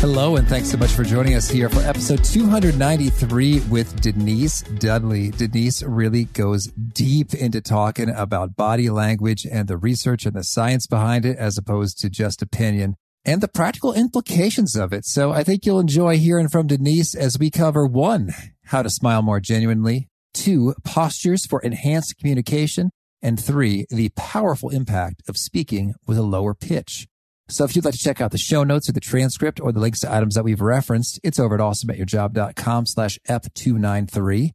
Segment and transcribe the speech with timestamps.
[0.00, 5.30] Hello, and thanks so much for joining us here for episode 293 with Denise Dudley.
[5.30, 10.86] Denise really goes deep into talking about body language and the research and the science
[10.86, 12.96] behind it, as opposed to just opinion
[13.26, 15.04] and the practical implications of it.
[15.04, 18.30] So I think you'll enjoy hearing from Denise as we cover one,
[18.64, 25.20] how to smile more genuinely, two, postures for enhanced communication, and three, the powerful impact
[25.28, 27.06] of speaking with a lower pitch.
[27.50, 29.80] So if you'd like to check out the show notes or the transcript or the
[29.80, 34.52] links to items that we've referenced, it's over at awesomeatyourjob.com slash F293.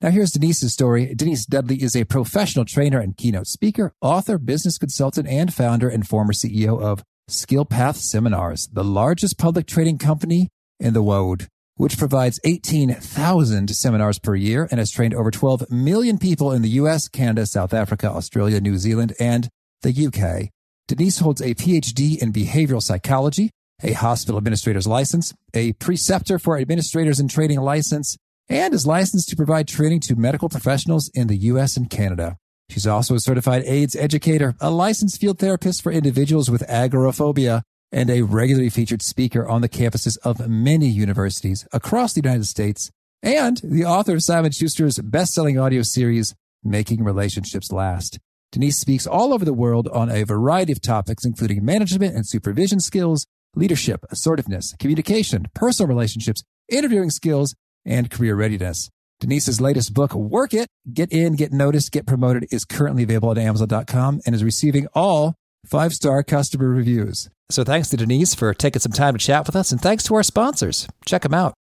[0.00, 1.12] Now here's Denise's story.
[1.14, 6.06] Denise Dudley is a professional trainer and keynote speaker, author, business consultant, and founder and
[6.06, 10.48] former CEO of SkillPath Seminars, the largest public training company
[10.78, 16.16] in the world, which provides 18,000 seminars per year and has trained over 12 million
[16.16, 19.48] people in the US, Canada, South Africa, Australia, New Zealand, and
[19.82, 20.52] the UK.
[20.88, 23.50] Denise holds a PhD in behavioral psychology,
[23.82, 28.16] a hospital administrator's license, a preceptor for administrators in training license,
[28.48, 32.36] and is licensed to provide training to medical professionals in the US and Canada.
[32.70, 38.08] She's also a certified AIDS educator, a licensed field therapist for individuals with agoraphobia, and
[38.08, 42.90] a regularly featured speaker on the campuses of many universities across the United States,
[43.24, 48.20] and the author of Simon Schuster's best-selling audio series, Making Relationships Last.
[48.52, 52.80] Denise speaks all over the world on a variety of topics, including management and supervision
[52.80, 58.90] skills, leadership, assertiveness, communication, personal relationships, interviewing skills, and career readiness.
[59.20, 63.38] Denise's latest book, Work It, Get In, Get Noticed, Get Promoted, is currently available at
[63.38, 65.34] Amazon.com and is receiving all
[65.66, 67.28] five star customer reviews.
[67.50, 70.14] So thanks to Denise for taking some time to chat with us, and thanks to
[70.14, 70.86] our sponsors.
[71.06, 71.54] Check them out.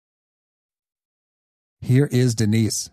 [1.80, 2.90] Here is Denise.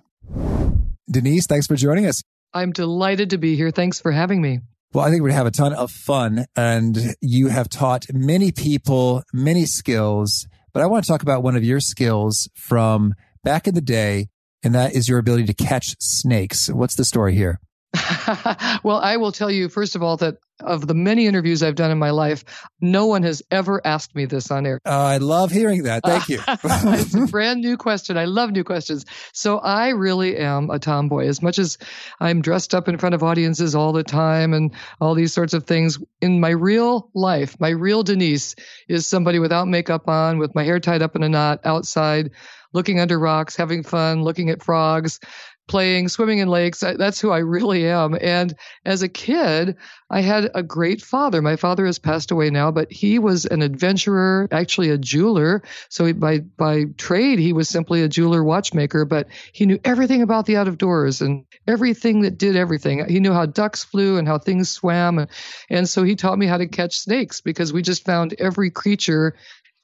[1.10, 2.22] Denise, thanks for joining us.
[2.54, 3.72] I'm delighted to be here.
[3.72, 4.60] Thanks for having me.
[4.92, 9.24] Well, I think we'd have a ton of fun and you have taught many people
[9.32, 13.76] many skills, but I want to talk about one of your skills from back in
[13.76, 14.30] the day,
[14.64, 16.70] and that is your ability to catch snakes.
[16.70, 17.60] What's the story here?
[18.84, 21.92] well, I will tell you, first of all, that of the many interviews I've done
[21.92, 22.44] in my life,
[22.82, 24.80] no one has ever asked me this on air.
[24.86, 26.04] Uh, I love hearing that.
[26.04, 26.40] Thank you.
[26.48, 28.18] it's a brand new question.
[28.18, 29.06] I love new questions.
[29.34, 31.28] So I really am a tomboy.
[31.28, 31.78] As much as
[32.20, 35.66] I'm dressed up in front of audiences all the time and all these sorts of
[35.66, 38.56] things, in my real life, my real Denise
[38.88, 42.32] is somebody without makeup on, with my hair tied up in a knot outside
[42.74, 45.20] looking under rocks, having fun, looking at frogs,
[45.70, 46.80] playing, swimming in lakes.
[46.82, 48.18] That's who I really am.
[48.20, 48.54] And
[48.84, 49.78] as a kid,
[50.10, 51.42] I had a great father.
[51.42, 55.64] My father has passed away now, but he was an adventurer, actually a jeweler.
[55.88, 60.48] So by by trade, he was simply a jeweler watchmaker, but he knew everything about
[60.48, 63.08] the out of doors and everything that did everything.
[63.08, 65.28] He knew how ducks flew and how things swam.
[65.70, 69.36] And so he taught me how to catch snakes because we just found every creature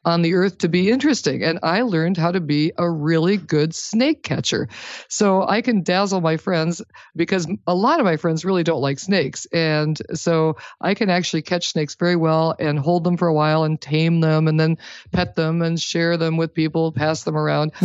[0.05, 1.43] on the earth to be interesting.
[1.43, 4.69] And I learned how to be a really good snake catcher.
[5.09, 6.81] So I can dazzle my friends
[7.15, 9.45] because a lot of my friends really don't like snakes.
[9.47, 13.63] And so I can actually catch snakes very well and hold them for a while
[13.63, 14.77] and tame them and then
[15.11, 17.71] pet them and share them with people, pass them around.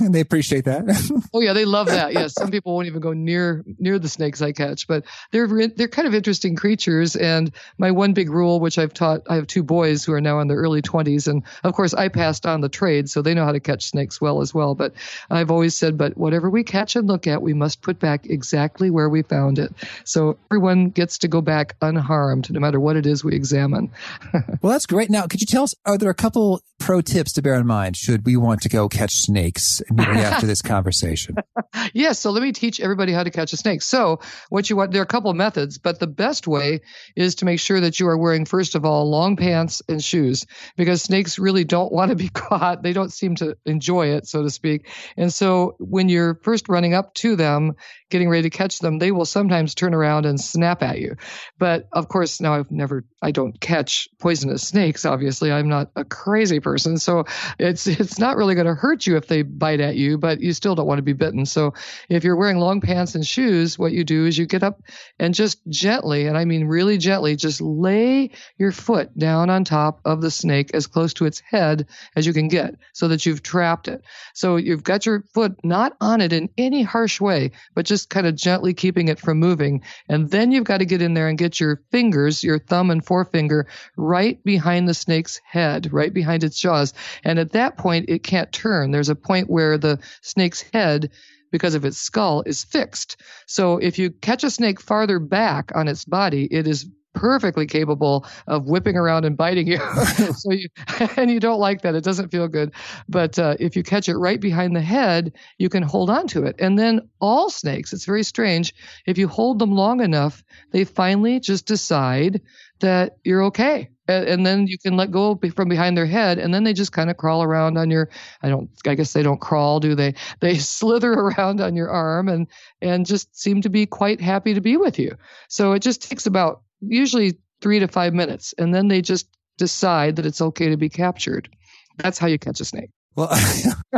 [0.00, 0.84] and they appreciate that.
[1.34, 2.12] oh yeah, they love that.
[2.12, 2.34] Yes.
[2.34, 6.06] Some people won't even go near near the snakes I catch, but they're they're kind
[6.06, 10.04] of interesting creatures and my one big rule which I've taught I have two boys
[10.04, 13.10] who are now in their early 20s and of course, I passed on the trade,
[13.10, 14.74] so they know how to catch snakes well as well.
[14.74, 14.92] But
[15.30, 18.90] I've always said, but whatever we catch and look at, we must put back exactly
[18.90, 19.72] where we found it.
[20.04, 23.90] So everyone gets to go back unharmed, no matter what it is we examine.
[24.62, 25.10] well, that's great.
[25.10, 27.96] Now, could you tell us, are there a couple pro tips to bear in mind
[27.96, 31.36] should we want to go catch snakes immediately after this conversation?
[31.92, 32.18] yes.
[32.18, 33.82] So let me teach everybody how to catch a snake.
[33.82, 36.80] So what you want, there are a couple of methods, but the best way
[37.14, 40.46] is to make sure that you are wearing, first of all, long pants and shoes
[40.76, 42.82] because snakes really don't want to be caught.
[42.82, 44.88] They don't seem to enjoy it, so to speak.
[45.16, 47.74] And so when you're first running up to them,
[48.08, 51.16] getting ready to catch them, they will sometimes turn around and snap at you.
[51.58, 55.04] But of course, now I've never, I don't catch poisonous snakes.
[55.04, 56.98] Obviously, I'm not a crazy person.
[56.98, 57.24] So
[57.58, 60.52] it's, it's not really going to hurt you if they bite at you, but you
[60.52, 61.46] still don't want to be bitten.
[61.46, 61.74] So
[62.08, 64.82] if you're wearing long pants and shoes, what you do is you get up
[65.18, 70.00] and just gently, and I mean really gently, just lay your foot down on top
[70.04, 73.42] of the snake as close to its head as you can get so that you've
[73.42, 74.02] trapped it.
[74.34, 78.26] So you've got your foot not on it in any harsh way, but just kind
[78.26, 79.82] of gently keeping it from moving.
[80.08, 83.04] And then you've got to get in there and get your fingers, your thumb and
[83.04, 83.66] forefinger,
[83.96, 86.92] right behind the snake's head, right behind its jaws.
[87.24, 88.90] And at that point, it can't turn.
[88.90, 91.10] There's a point where the snake's head
[91.50, 93.16] because of its skull is fixed.
[93.46, 98.24] So if you catch a snake farther back on its body, it is perfectly capable
[98.46, 99.78] of whipping around and biting you.
[100.36, 100.68] so you,
[101.16, 101.96] and you don't like that.
[101.96, 102.72] It doesn't feel good.
[103.08, 106.44] But uh, if you catch it right behind the head, you can hold on to
[106.44, 106.54] it.
[106.60, 108.74] And then all snakes, it's very strange.
[109.06, 112.40] If you hold them long enough, they finally just decide
[112.80, 113.90] that you're okay.
[114.08, 116.92] And, and then you can let go from behind their head, and then they just
[116.92, 118.08] kind of crawl around on your.
[118.42, 118.70] I don't.
[118.86, 120.14] I guess they don't crawl, do they?
[120.40, 122.46] They slither around on your arm and
[122.80, 125.16] and just seem to be quite happy to be with you.
[125.48, 129.28] So it just takes about usually three to five minutes, and then they just
[129.58, 131.48] decide that it's okay to be captured.
[131.96, 132.90] That's how you catch a snake.
[133.14, 133.28] Well,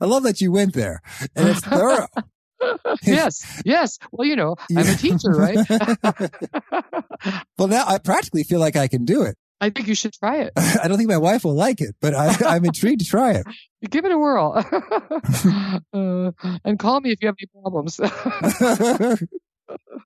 [0.00, 1.00] I love that you went there,
[1.36, 2.08] and it's thorough.
[3.02, 3.98] yes, yes.
[4.10, 5.58] Well, you know, I'm a teacher, right?
[7.58, 9.36] well, now I practically feel like I can do it.
[9.60, 10.52] I think you should try it.
[10.56, 13.46] I don't think my wife will like it, but I, am intrigued to try it.
[13.88, 14.52] Give it a whirl.
[15.94, 16.32] uh,
[16.62, 17.98] and call me if you have any problems.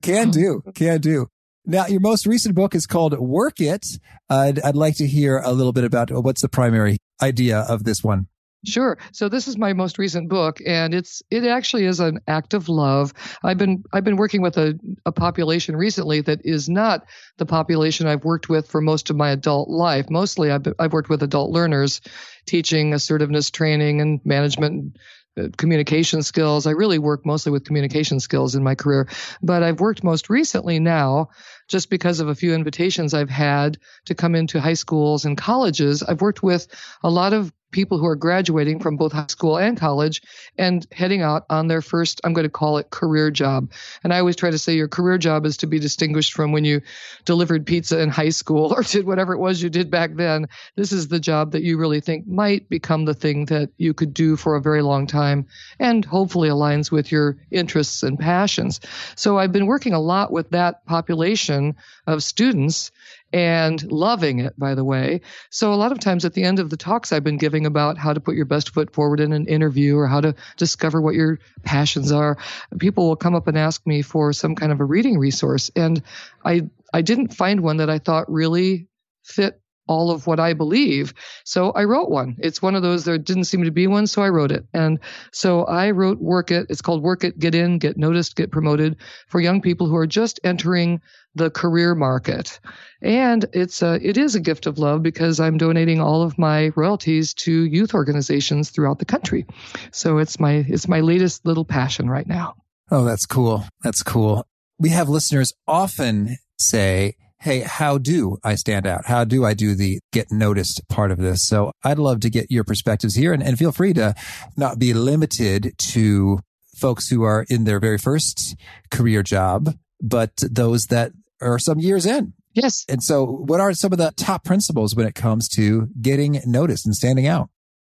[0.02, 0.62] can do.
[0.75, 1.26] Can do.
[1.70, 3.87] Now, your most recent book is called Work It.
[4.28, 8.02] I'd, I'd like to hear a little bit about what's the primary idea of this
[8.02, 8.26] one.
[8.67, 8.99] Sure.
[9.12, 12.69] So this is my most recent book, and it's it actually is an act of
[12.69, 13.14] love.
[13.44, 17.06] I've been I've been working with a, a population recently that is not
[17.38, 20.11] the population I've worked with for most of my adult life.
[20.11, 22.00] Mostly, I've I've worked with adult learners,
[22.46, 24.96] teaching assertiveness training and management
[25.38, 26.66] uh, communication skills.
[26.66, 29.08] I really work mostly with communication skills in my career,
[29.40, 31.28] but I've worked most recently now
[31.70, 36.02] just because of a few invitations I've had to come into high schools and colleges.
[36.02, 36.67] I've worked with
[37.02, 40.22] a lot of people who are graduating from both high school and college
[40.58, 43.70] and heading out on their first, I'm going to call it career job.
[44.02, 46.64] And I always try to say your career job is to be distinguished from when
[46.64, 46.82] you
[47.25, 50.49] delivered pizza in high school or did whatever it was you did back then.
[50.76, 54.14] This is the job that you really think might become the thing that you could
[54.14, 55.46] do for a very long time
[55.78, 58.81] and hopefully aligns with your interests and passions.
[59.16, 61.76] So I've been working a lot with that population
[62.06, 62.90] of students
[63.32, 65.20] and loving it, by the way.
[65.50, 67.98] So a lot of times at the end of the talks I've been giving about
[67.98, 71.14] how to put your best foot forward in an interview or how to discover what
[71.14, 72.38] your passions are,
[72.78, 75.70] people will come up and ask me for some kind of a reading resource.
[75.76, 76.02] And
[76.44, 78.88] I, I didn't find one that I thought really
[79.22, 79.59] fit
[79.90, 81.12] all of what I believe.
[81.44, 82.37] So I wrote one.
[82.38, 84.64] It's one of those, there didn't seem to be one, so I wrote it.
[84.72, 85.00] And
[85.32, 86.66] so I wrote Work It.
[86.70, 88.96] It's called Work It, Get In, Get Noticed, Get Promoted
[89.26, 91.00] for young people who are just entering
[91.34, 92.60] the career market.
[93.02, 96.70] And it's a, it is a gift of love because I'm donating all of my
[96.76, 99.44] royalties to youth organizations throughout the country.
[99.90, 102.54] So it's my, it's my latest little passion right now.
[102.92, 103.64] Oh, that's cool.
[103.82, 104.46] That's cool.
[104.78, 109.06] We have listeners often say, Hey, how do I stand out?
[109.06, 111.42] How do I do the get noticed part of this?
[111.46, 114.14] So I'd love to get your perspectives here and, and feel free to
[114.58, 116.40] not be limited to
[116.76, 118.56] folks who are in their very first
[118.90, 122.34] career job, but those that are some years in.
[122.52, 122.84] Yes.
[122.90, 126.84] And so what are some of the top principles when it comes to getting noticed
[126.84, 127.48] and standing out?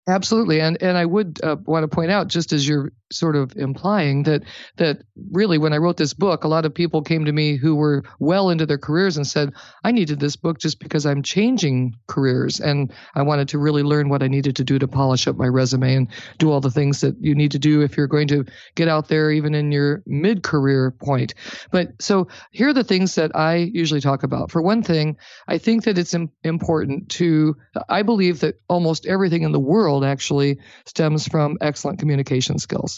[0.08, 3.56] Absolutely, and and I would uh, want to point out, just as you're sort of
[3.56, 4.42] implying that
[4.76, 7.74] that really when I wrote this book, a lot of people came to me who
[7.74, 9.52] were well into their careers and said,
[9.84, 14.08] "I needed this book just because I'm changing careers and I wanted to really learn
[14.08, 16.08] what I needed to do to polish up my resume and
[16.38, 18.44] do all the things that you need to do if you're going to
[18.74, 21.34] get out there even in your mid-career point."
[21.70, 24.50] But so here are the things that I usually talk about.
[24.50, 25.16] For one thing,
[25.48, 27.56] I think that it's important to
[27.88, 32.95] I believe that almost everything in the world actually stems from excellent communication skills.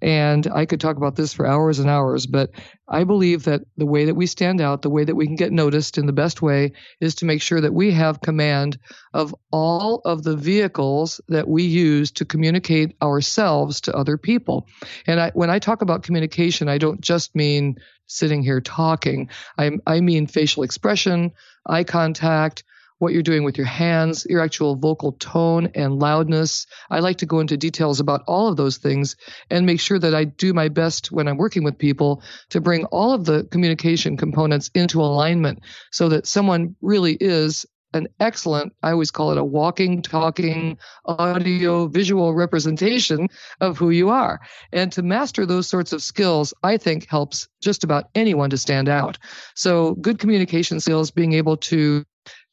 [0.00, 2.50] And I could talk about this for hours and hours, but
[2.88, 5.52] I believe that the way that we stand out, the way that we can get
[5.52, 8.78] noticed in the best way is to make sure that we have command
[9.12, 14.68] of all of the vehicles that we use to communicate ourselves to other people.
[15.06, 17.76] And I, when I talk about communication, I don't just mean
[18.06, 19.30] sitting here talking.
[19.58, 21.32] I, I mean facial expression,
[21.66, 22.62] eye contact,
[22.98, 26.66] what you're doing with your hands, your actual vocal tone and loudness.
[26.90, 29.16] I like to go into details about all of those things
[29.50, 32.84] and make sure that I do my best when I'm working with people to bring
[32.86, 35.60] all of the communication components into alignment
[35.90, 41.86] so that someone really is an excellent, I always call it a walking, talking, audio,
[41.86, 43.28] visual representation
[43.60, 44.40] of who you are.
[44.72, 48.88] And to master those sorts of skills, I think helps just about anyone to stand
[48.88, 49.18] out.
[49.54, 52.04] So good communication skills, being able to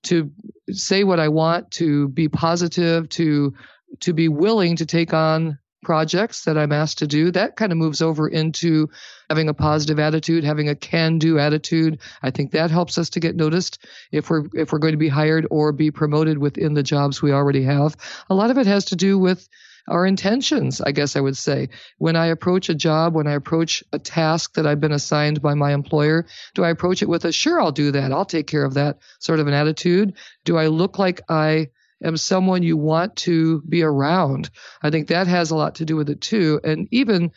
[0.03, 0.31] to
[0.71, 3.53] say what I want, to be positive, to
[3.99, 7.77] to be willing to take on projects that I'm asked to do, that kind of
[7.77, 8.89] moves over into
[9.29, 11.99] having a positive attitude, having a can-do attitude.
[12.21, 15.09] I think that helps us to get noticed if we're if we're going to be
[15.09, 17.95] hired or be promoted within the jobs we already have.
[18.29, 19.47] A lot of it has to do with
[19.87, 21.69] our intentions, I guess I would say.
[21.97, 25.53] When I approach a job, when I approach a task that I've been assigned by
[25.53, 26.25] my employer,
[26.55, 28.99] do I approach it with a sure I'll do that, I'll take care of that
[29.19, 30.13] sort of an attitude?
[30.45, 31.69] Do I look like I
[32.03, 34.49] am someone you want to be around.
[34.81, 36.59] I think that has a lot to do with it too.
[36.63, 37.31] And even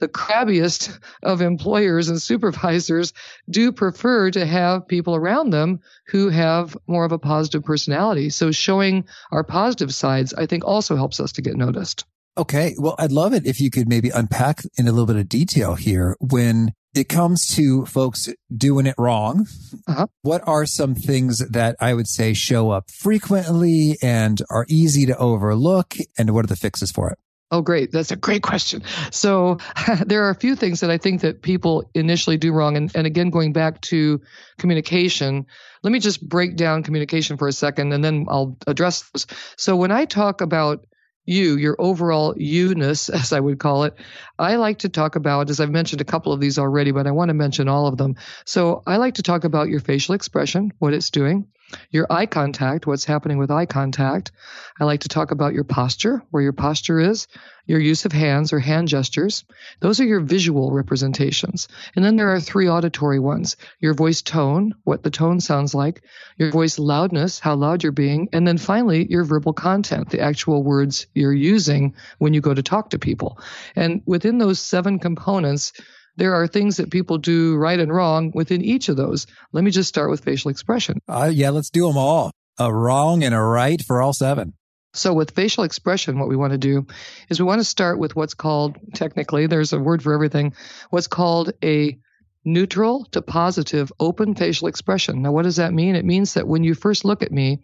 [0.00, 3.12] the crabbiest of employers and supervisors
[3.48, 8.30] do prefer to have people around them who have more of a positive personality.
[8.30, 12.04] So showing our positive sides, I think also helps us to get noticed.
[12.36, 12.74] Okay.
[12.78, 15.74] Well, I'd love it if you could maybe unpack in a little bit of detail
[15.74, 19.46] here when it comes to folks doing it wrong,
[19.86, 20.06] uh-huh.
[20.22, 25.16] what are some things that I would say show up frequently and are easy to
[25.16, 25.94] overlook?
[26.18, 27.18] And what are the fixes for it?
[27.54, 27.92] Oh, great.
[27.92, 28.82] That's a great question.
[29.12, 29.58] So
[30.04, 32.76] there are a few things that I think that people initially do wrong.
[32.76, 34.20] And, and again, going back to
[34.58, 35.46] communication,
[35.84, 39.28] let me just break down communication for a second and then I'll address this.
[39.56, 40.84] So when I talk about
[41.26, 43.94] you, your overall you-ness, as I would call it,
[44.36, 47.12] I like to talk about, as I've mentioned a couple of these already, but I
[47.12, 48.16] want to mention all of them.
[48.46, 51.46] So I like to talk about your facial expression, what it's doing
[51.90, 54.32] your eye contact, what's happening with eye contact.
[54.78, 57.26] I like to talk about your posture, where your posture is,
[57.66, 59.44] your use of hands or hand gestures.
[59.80, 61.68] Those are your visual representations.
[61.96, 66.02] And then there are three auditory ones your voice tone, what the tone sounds like,
[66.36, 70.62] your voice loudness, how loud you're being, and then finally your verbal content, the actual
[70.62, 73.38] words you're using when you go to talk to people.
[73.74, 75.72] And within those seven components,
[76.16, 79.26] there are things that people do right and wrong within each of those.
[79.52, 80.98] Let me just start with facial expression.
[81.08, 82.30] Uh, yeah, let's do them all.
[82.58, 84.54] A wrong and a right for all seven.
[84.92, 86.86] So, with facial expression, what we want to do
[87.28, 90.54] is we want to start with what's called, technically, there's a word for everything,
[90.90, 91.98] what's called a
[92.44, 95.22] neutral to positive open facial expression.
[95.22, 95.96] Now, what does that mean?
[95.96, 97.58] It means that when you first look at me,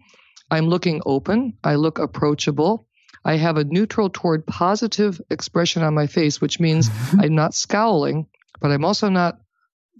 [0.50, 2.88] I'm looking open, I look approachable,
[3.24, 6.90] I have a neutral toward positive expression on my face, which means.
[7.18, 8.26] I'm not scowling,
[8.60, 9.38] but I'm also not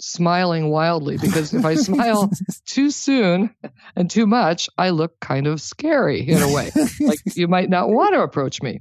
[0.01, 2.31] smiling wildly because if I smile
[2.67, 3.55] too soon
[3.97, 6.71] and too much, I look kind of scary in a way.
[7.01, 8.81] like you might not want to approach me.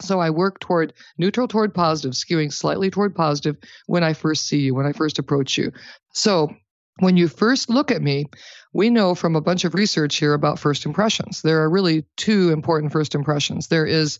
[0.00, 4.60] So I work toward neutral toward positive, skewing slightly toward positive when I first see
[4.60, 5.72] you, when I first approach you.
[6.12, 6.50] So
[6.98, 8.26] when you first look at me,
[8.72, 11.42] we know from a bunch of research here about first impressions.
[11.42, 13.68] There are really two important first impressions.
[13.68, 14.18] There is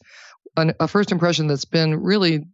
[0.56, 2.44] an, a first impression that's been really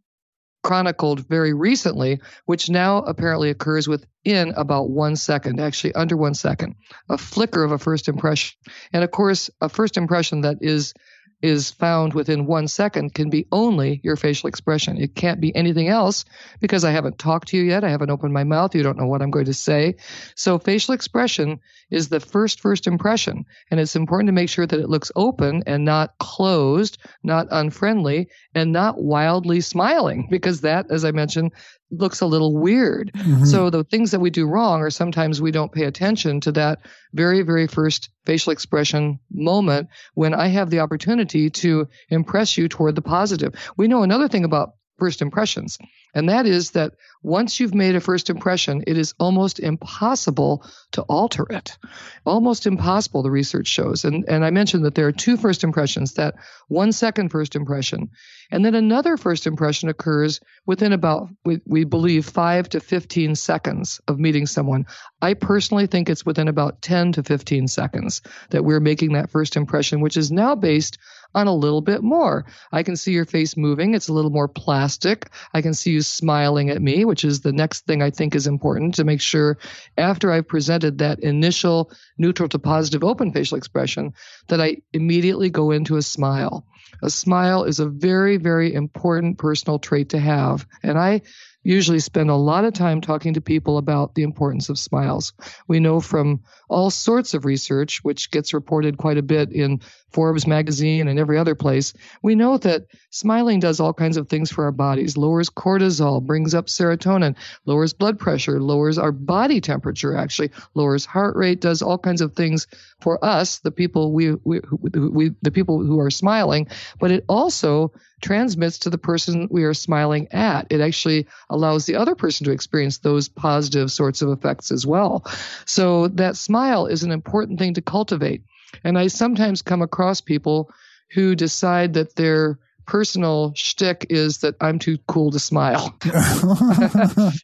[0.62, 6.74] chronicled very recently, which now apparently occurs within about one second, actually under one second,
[7.08, 8.56] a flicker of a first impression.
[8.92, 10.94] And of course, a first impression that is
[11.40, 15.00] is found within one second can be only your facial expression.
[15.00, 16.24] It can't be anything else
[16.60, 17.84] because I haven't talked to you yet.
[17.84, 18.74] I haven't opened my mouth.
[18.74, 19.96] You don't know what I'm going to say.
[20.34, 23.44] So facial expression is the first first impression.
[23.70, 28.28] And it's important to make sure that it looks open and not closed, not unfriendly,
[28.54, 31.52] and not wildly smiling because that, as I mentioned,
[31.90, 33.10] looks a little weird.
[33.14, 33.44] Mm-hmm.
[33.44, 36.80] So the things that we do wrong are sometimes we don't pay attention to that
[37.12, 42.94] very, very first facial expression moment when I have the opportunity to impress you toward
[42.94, 43.54] the positive.
[43.76, 45.78] We know another thing about first impressions.
[46.14, 51.02] And that is that once you've made a first impression, it is almost impossible to
[51.02, 51.76] alter it.
[52.24, 54.04] Almost impossible, the research shows.
[54.04, 56.36] And, and I mentioned that there are two first impressions that
[56.68, 58.10] one second first impression,
[58.50, 64.00] and then another first impression occurs within about, we, we believe, five to 15 seconds
[64.08, 64.86] of meeting someone.
[65.20, 69.56] I personally think it's within about 10 to 15 seconds that we're making that first
[69.56, 70.98] impression, which is now based
[71.34, 72.46] on a little bit more.
[72.72, 73.94] I can see your face moving.
[73.94, 75.30] It's a little more plastic.
[75.52, 78.46] I can see you smiling at me, which is the next thing I think is
[78.46, 79.58] important to make sure
[79.96, 84.14] after I've presented that initial neutral to positive open facial expression
[84.48, 86.64] that I immediately go into a smile.
[87.02, 90.66] A smile is a very, very important personal trait to have.
[90.82, 91.22] And I
[91.62, 95.32] usually spend a lot of time talking to people about the importance of smiles.
[95.66, 100.46] We know from all sorts of research, which gets reported quite a bit in Forbes
[100.46, 104.64] magazine and every other place, we know that smiling does all kinds of things for
[104.64, 107.36] our bodies, lowers cortisol, brings up serotonin,
[107.66, 112.34] lowers blood pressure, lowers our body temperature, actually, lowers heart rate, does all kinds of
[112.34, 112.66] things
[113.00, 116.66] for us, the people we, we, we the people who are smiling,
[116.98, 120.66] but it also transmits to the person we are smiling at.
[120.70, 125.24] It actually allows the other person to experience those positive sorts of effects as well.
[125.64, 128.42] So that smile is an important thing to cultivate.
[128.84, 130.70] And I sometimes come across people
[131.10, 132.58] who decide that they're
[132.88, 135.94] personal shtick is that I'm too cool to smile.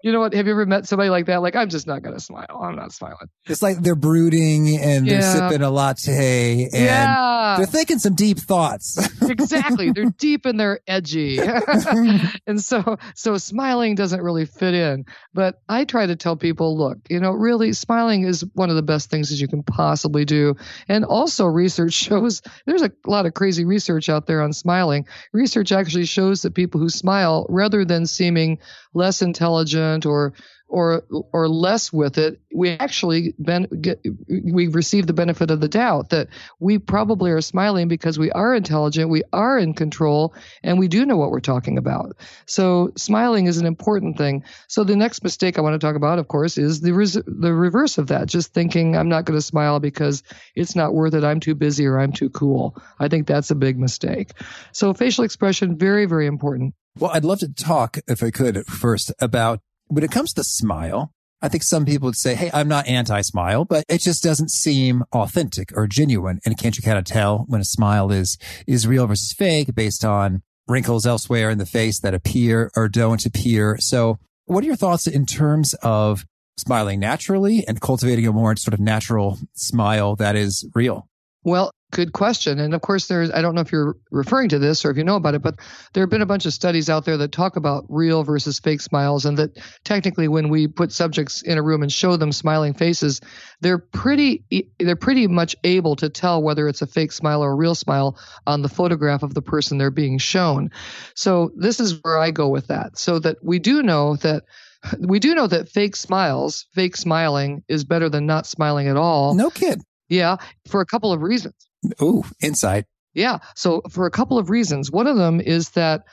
[0.02, 0.32] you know what?
[0.32, 1.42] Have you ever met somebody like that?
[1.42, 2.60] Like, I'm just not going to smile.
[2.62, 3.28] I'm not smiling.
[3.44, 7.56] It's like they're brooding and they're sipping a latte and yeah.
[7.58, 8.96] they're thinking some deep thoughts.
[9.22, 9.92] exactly.
[9.92, 11.38] They're deep and they're edgy.
[12.46, 15.04] and so, so smiling doesn't really fit in.
[15.34, 18.82] But I try to tell people, look, you know, really smiling is one of the
[18.82, 20.56] best things that you can possibly do.
[20.88, 25.72] And also research shows there's a lot of crazy research out there on smiling research
[25.72, 28.58] actually shows that people who smile, rather than seeming
[28.94, 30.32] less intelligent or
[30.74, 35.68] or or less with it, we actually ben, get, we receive the benefit of the
[35.68, 36.26] doubt that
[36.58, 41.06] we probably are smiling because we are intelligent, we are in control, and we do
[41.06, 42.16] know what we're talking about.
[42.46, 44.42] So smiling is an important thing.
[44.66, 47.54] So the next mistake I want to talk about, of course, is the res- the
[47.54, 48.26] reverse of that.
[48.26, 50.24] Just thinking I'm not going to smile because
[50.56, 51.22] it's not worth it.
[51.22, 52.76] I'm too busy or I'm too cool.
[52.98, 54.32] I think that's a big mistake.
[54.72, 56.74] So facial expression very very important.
[56.98, 61.12] Well, I'd love to talk, if I could, first about when it comes to smile,
[61.42, 64.50] I think some people would say, Hey, I'm not anti smile, but it just doesn't
[64.50, 66.40] seem authentic or genuine.
[66.44, 70.04] And can't you kind of tell when a smile is, is real versus fake based
[70.04, 73.76] on wrinkles elsewhere in the face that appear or don't appear?
[73.78, 76.24] So what are your thoughts in terms of
[76.56, 81.08] smiling naturally and cultivating a more sort of natural smile that is real?
[81.42, 82.58] Well, good question.
[82.58, 85.04] And of course, there's, I don't know if you're referring to this or if you
[85.04, 85.60] know about it, but
[85.92, 88.80] there have been a bunch of studies out there that talk about real versus fake
[88.80, 89.24] smiles.
[89.24, 93.20] And that technically, when we put subjects in a room and show them smiling faces,
[93.60, 94.44] they're pretty,
[94.78, 98.18] they're pretty much able to tell whether it's a fake smile or a real smile
[98.46, 100.70] on the photograph of the person they're being shown.
[101.14, 102.98] So this is where I go with that.
[102.98, 104.42] So that we do know that
[104.98, 109.34] we do know that fake smiles, fake smiling is better than not smiling at all.
[109.34, 109.80] No kid.
[110.08, 110.36] Yeah,
[110.68, 111.54] for a couple of reasons.
[112.02, 112.86] Ooh, insight.
[113.14, 113.38] Yeah.
[113.54, 114.90] So for a couple of reasons.
[114.90, 116.04] One of them is that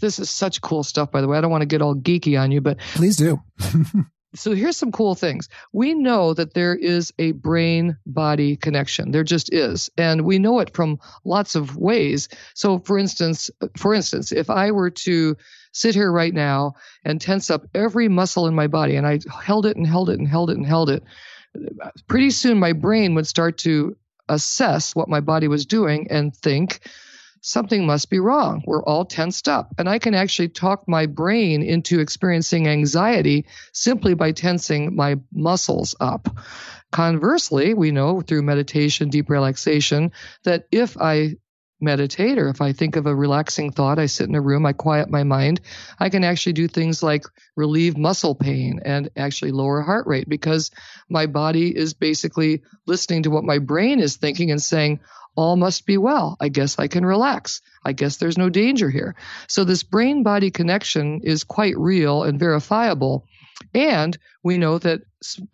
[0.00, 1.38] this is such cool stuff, by the way.
[1.38, 3.40] I don't want to get all geeky on you, but please do.
[4.34, 5.48] so here's some cool things.
[5.72, 9.10] We know that there is a brain body connection.
[9.10, 9.90] There just is.
[9.96, 12.28] And we know it from lots of ways.
[12.54, 15.36] So for instance, for instance, if I were to
[15.72, 19.66] sit here right now and tense up every muscle in my body and I held
[19.66, 21.04] it and held it and held it and held it,
[22.06, 23.96] pretty soon my brain would start to
[24.30, 26.80] assess what my body was doing and think
[27.42, 28.62] something must be wrong.
[28.66, 29.74] We're all tensed up.
[29.78, 35.94] And I can actually talk my brain into experiencing anxiety simply by tensing my muscles
[36.00, 36.28] up.
[36.92, 40.12] Conversely, we know through meditation, deep relaxation,
[40.44, 41.36] that if I
[41.80, 44.72] meditate or if I think of a relaxing thought, I sit in a room, I
[44.72, 45.60] quiet my mind,
[45.98, 47.24] I can actually do things like
[47.56, 50.70] relieve muscle pain and actually lower heart rate because
[51.08, 55.00] my body is basically listening to what my brain is thinking and saying,
[55.36, 56.36] all must be well.
[56.40, 57.62] I guess I can relax.
[57.84, 59.14] I guess there's no danger here.
[59.48, 63.26] So this brain body connection is quite real and verifiable.
[63.74, 65.02] And we know that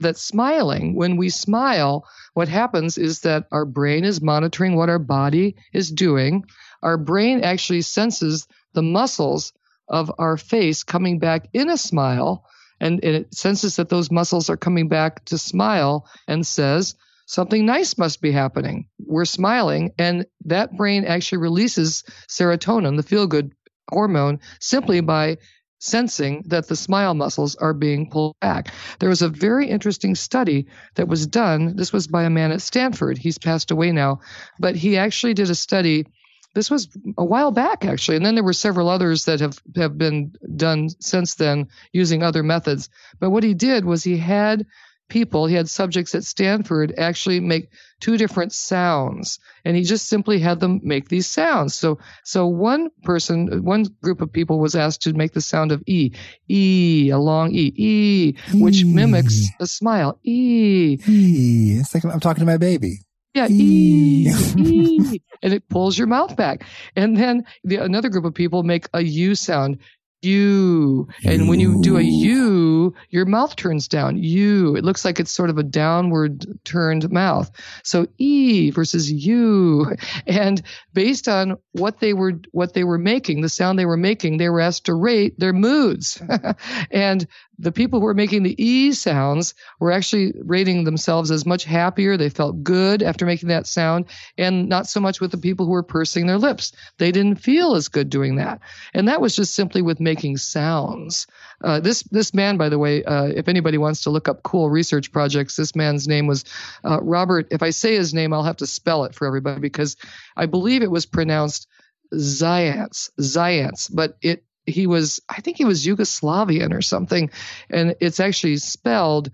[0.00, 4.98] that smiling, when we smile, what happens is that our brain is monitoring what our
[4.98, 6.44] body is doing.
[6.82, 9.52] Our brain actually senses the muscles
[9.88, 12.44] of our face coming back in a smile,
[12.80, 16.94] and, and it senses that those muscles are coming back to smile and says,
[17.26, 18.86] something nice must be happening.
[18.98, 23.52] We're smiling, and that brain actually releases serotonin, the feel good
[23.90, 25.38] hormone, simply by
[25.78, 28.72] sensing that the smile muscles are being pulled back.
[28.98, 31.76] There was a very interesting study that was done.
[31.76, 33.18] This was by a man at Stanford.
[33.18, 34.20] He's passed away now,
[34.58, 36.06] but he actually did a study.
[36.54, 39.98] This was a while back, actually, and then there were several others that have, have
[39.98, 42.88] been done since then using other methods.
[43.20, 44.66] But what he did was he had
[45.08, 47.68] people, he had subjects at Stanford actually make
[48.00, 51.74] two different sounds and he just simply had them make these sounds.
[51.74, 55.82] So, so one person, one group of people was asked to make the sound of
[55.86, 56.12] E,
[56.48, 58.84] E, a long E, E, which e.
[58.84, 60.18] mimics a smile.
[60.24, 60.98] E.
[61.06, 61.78] E.
[61.78, 63.00] It's like I'm talking to my baby.
[63.34, 66.64] Yeah, e, e, and it pulls your mouth back.
[66.96, 69.78] And then the, another group of people make a U sound,
[70.26, 71.08] you.
[71.24, 74.18] And when you do a U, your mouth turns down.
[74.18, 74.76] You.
[74.76, 77.50] It looks like it's sort of a downward turned mouth.
[77.82, 79.94] So E versus U.
[80.26, 80.62] And
[80.92, 84.48] based on what they were what they were making, the sound they were making, they
[84.48, 86.20] were asked to rate their moods.
[86.90, 87.26] and
[87.58, 92.16] the people who were making the E sounds were actually rating themselves as much happier.
[92.16, 95.72] They felt good after making that sound, and not so much with the people who
[95.72, 96.72] were pursing their lips.
[96.98, 98.60] They didn't feel as good doing that.
[98.92, 101.26] And that was just simply with making making sounds.
[101.62, 104.70] Uh, this this man, by the way, uh, if anybody wants to look up cool
[104.70, 106.44] research projects, this man's name was
[106.84, 107.48] uh, Robert.
[107.50, 109.96] If I say his name, I'll have to spell it for everybody because
[110.36, 111.68] I believe it was pronounced
[112.14, 117.30] Zayance, Zayance, but it he was I think he was Yugoslavian or something,
[117.70, 119.30] and it's actually spelled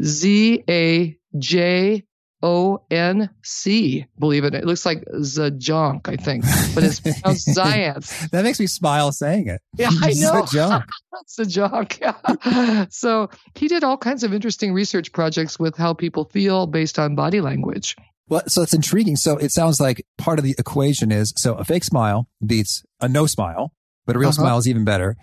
[0.00, 2.04] Z A J
[2.42, 4.06] O N C.
[4.18, 4.54] Believe it.
[4.54, 8.30] It looks like Zajonk, I think, but it's pronounced Zayance.
[8.30, 9.60] that makes me smile saying it.
[9.76, 10.42] Yeah, I know.
[10.42, 10.84] Zajonk.
[11.38, 12.00] Zajonk.
[12.00, 12.86] Yeah.
[12.90, 17.14] so he did all kinds of interesting research projects with how people feel based on
[17.14, 17.96] body language.
[18.28, 19.16] Well, so it's intriguing.
[19.16, 23.08] So it sounds like part of the equation is so a fake smile beats a
[23.08, 23.72] no smile,
[24.06, 24.42] but a real uh-huh.
[24.42, 25.16] smile is even better.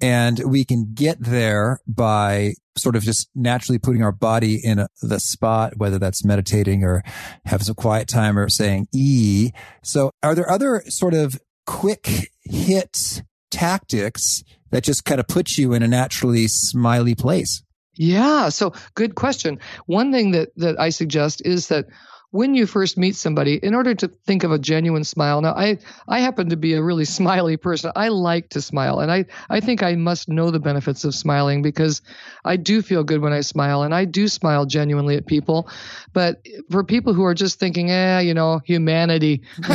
[0.00, 4.88] And we can get there by sort of just naturally putting our body in a,
[5.00, 7.02] the spot, whether that's meditating or
[7.44, 9.50] having some quiet time or saying E.
[9.82, 15.72] So are there other sort of quick hit tactics that just kind of put you
[15.72, 17.62] in a naturally smiley place?
[17.96, 18.48] Yeah.
[18.48, 19.60] So good question.
[19.86, 21.86] One thing that, that I suggest is that
[22.34, 25.78] when you first meet somebody, in order to think of a genuine smile, now I,
[26.08, 27.92] I happen to be a really smiley person.
[27.94, 31.62] I like to smile, and I, I think I must know the benefits of smiling
[31.62, 32.02] because
[32.44, 35.68] I do feel good when I smile, and I do smile genuinely at people.
[36.12, 39.42] But for people who are just thinking, eh, you know, humanity,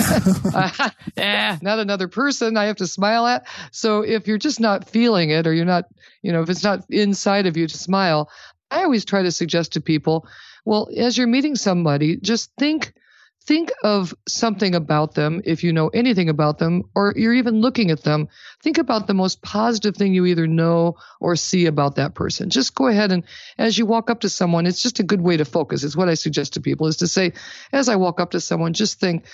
[1.15, 3.47] eh, not another person I have to smile at.
[3.71, 5.85] So if you're just not feeling it, or you're not,
[6.23, 8.29] you know, if it's not inside of you to smile,
[8.69, 10.27] I always try to suggest to people
[10.65, 12.93] well, as you're meeting somebody, just think
[13.49, 17.89] think of something about them if you know anything about them or you're even looking
[17.89, 18.27] at them
[18.61, 22.51] think about the most positive thing you either know or see about that person.
[22.51, 23.23] Just go ahead and
[23.57, 26.09] as you walk up to someone it's just a good way to focus it's what
[26.09, 27.33] i suggest to people is to say
[27.71, 29.25] as i walk up to someone just think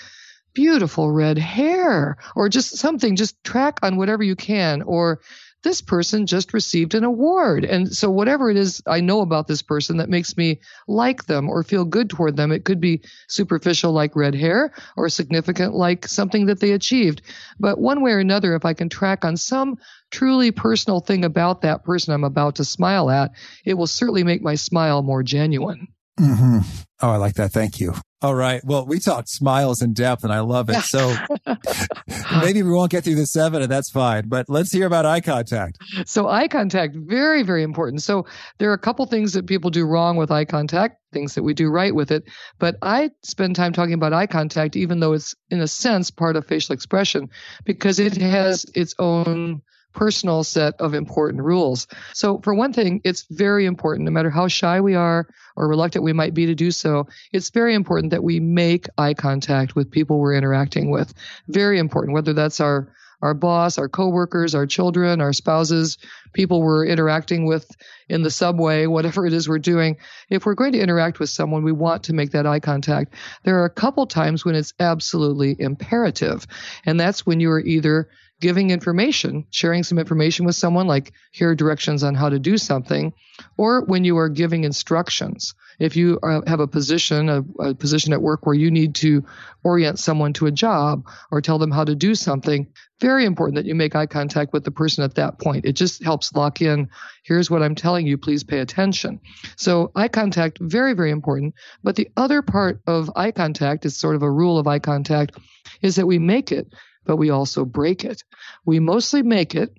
[0.54, 5.20] beautiful red hair or just something just track on whatever you can or
[5.66, 7.64] this person just received an award.
[7.64, 11.48] And so, whatever it is I know about this person that makes me like them
[11.48, 16.06] or feel good toward them, it could be superficial, like red hair, or significant, like
[16.06, 17.22] something that they achieved.
[17.58, 19.78] But one way or another, if I can track on some
[20.12, 23.32] truly personal thing about that person I'm about to smile at,
[23.64, 25.88] it will certainly make my smile more genuine.
[26.18, 26.58] Mm-hmm.
[27.02, 27.52] Oh, I like that.
[27.52, 27.92] Thank you.
[28.22, 28.62] All right.
[28.64, 30.80] Well, we talked smiles in depth and I love it.
[30.82, 31.14] So
[32.40, 35.20] maybe we won't get through the seven and that's fine, but let's hear about eye
[35.20, 35.76] contact.
[36.06, 38.02] So eye contact, very, very important.
[38.02, 38.24] So
[38.58, 41.52] there are a couple things that people do wrong with eye contact, things that we
[41.52, 42.24] do right with it.
[42.58, 46.36] But I spend time talking about eye contact, even though it's in a sense part
[46.36, 47.28] of facial expression
[47.64, 49.60] because it has its own
[49.96, 51.88] personal set of important rules.
[52.12, 56.04] So, for one thing, it's very important, no matter how shy we are or reluctant
[56.04, 59.90] we might be to do so, it's very important that we make eye contact with
[59.90, 61.12] people we're interacting with.
[61.48, 65.96] Very important, whether that's our our boss, our coworkers, our children, our spouses,
[66.34, 67.74] people we're interacting with
[68.10, 69.96] in the subway, whatever it is we're doing.
[70.28, 73.14] If we're going to interact with someone, we want to make that eye contact.
[73.42, 76.46] There are a couple times when it's absolutely imperative,
[76.84, 81.50] and that's when you are either giving information, sharing some information with someone, like here
[81.50, 83.12] are directions on how to do something,
[83.56, 85.54] or when you are giving instructions.
[85.78, 89.24] If you are, have a position, a, a position at work where you need to
[89.62, 92.66] orient someone to a job or tell them how to do something,
[93.00, 95.66] very important that you make eye contact with the person at that point.
[95.66, 96.88] It just helps lock in,
[97.24, 99.20] here's what I'm telling you, please pay attention.
[99.56, 101.54] So eye contact, very, very important.
[101.82, 105.38] But the other part of eye contact is sort of a rule of eye contact
[105.82, 106.72] is that we make it
[107.06, 108.24] but we also break it.
[108.64, 109.76] We mostly make it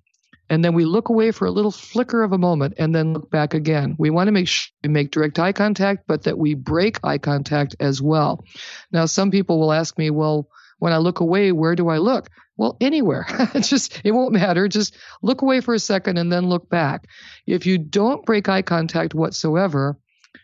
[0.50, 3.30] and then we look away for a little flicker of a moment and then look
[3.30, 3.96] back again.
[4.00, 7.18] We want to make sure we make direct eye contact, but that we break eye
[7.18, 8.44] contact as well.
[8.92, 12.30] Now, some people will ask me, well, when I look away, where do I look?
[12.56, 13.26] Well, anywhere.
[13.62, 14.68] just, it won't matter.
[14.68, 17.08] Just look away for a second and then look back.
[17.46, 19.98] If you don't break eye contact whatsoever,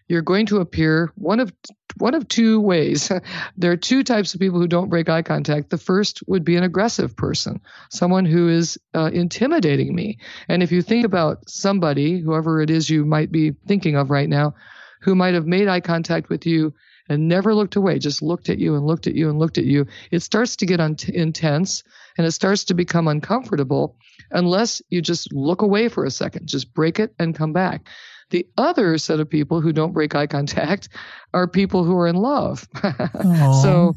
[0.07, 1.53] you're going to appear one of
[1.97, 3.11] one of two ways.
[3.57, 5.69] there are two types of people who don't break eye contact.
[5.69, 10.17] The first would be an aggressive person, someone who is uh, intimidating me.
[10.47, 14.29] And if you think about somebody, whoever it is you might be thinking of right
[14.29, 14.55] now,
[15.01, 16.73] who might have made eye contact with you
[17.09, 19.65] and never looked away, just looked at you and looked at you and looked at
[19.65, 21.83] you, it starts to get un- intense
[22.17, 23.97] and it starts to become uncomfortable
[24.31, 27.87] unless you just look away for a second, just break it and come back.
[28.33, 30.89] The other set of people who don't break eye contact
[31.35, 32.67] are people who are in love.
[33.61, 33.95] so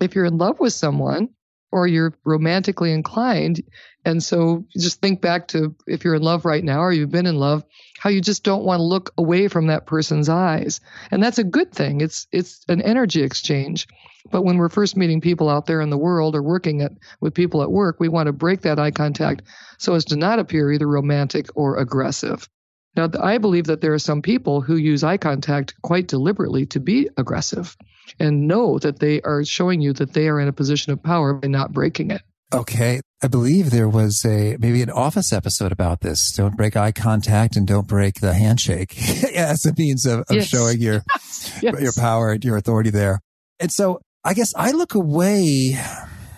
[0.00, 1.28] if you're in love with someone
[1.70, 3.62] or you're romantically inclined,
[4.04, 7.26] and so just think back to if you're in love right now or you've been
[7.26, 7.62] in love,
[8.00, 10.80] how you just don't want to look away from that person's eyes.
[11.12, 12.00] And that's a good thing.
[12.00, 13.86] It's it's an energy exchange.
[14.32, 17.34] But when we're first meeting people out there in the world or working at, with
[17.34, 19.42] people at work, we want to break that eye contact
[19.78, 22.48] so as to not appear either romantic or aggressive.
[22.96, 26.80] Now, I believe that there are some people who use eye contact quite deliberately to
[26.80, 27.76] be aggressive
[28.18, 31.34] and know that they are showing you that they are in a position of power
[31.34, 32.22] by not breaking it.
[32.54, 33.00] Okay.
[33.22, 36.32] I believe there was a maybe an office episode about this.
[36.32, 38.96] Don't break eye contact and don't break the handshake
[39.34, 40.46] as a means of, of yes.
[40.46, 41.02] showing your
[41.62, 41.62] yes.
[41.62, 43.20] your power and your authority there.
[43.58, 45.78] And so I guess I look away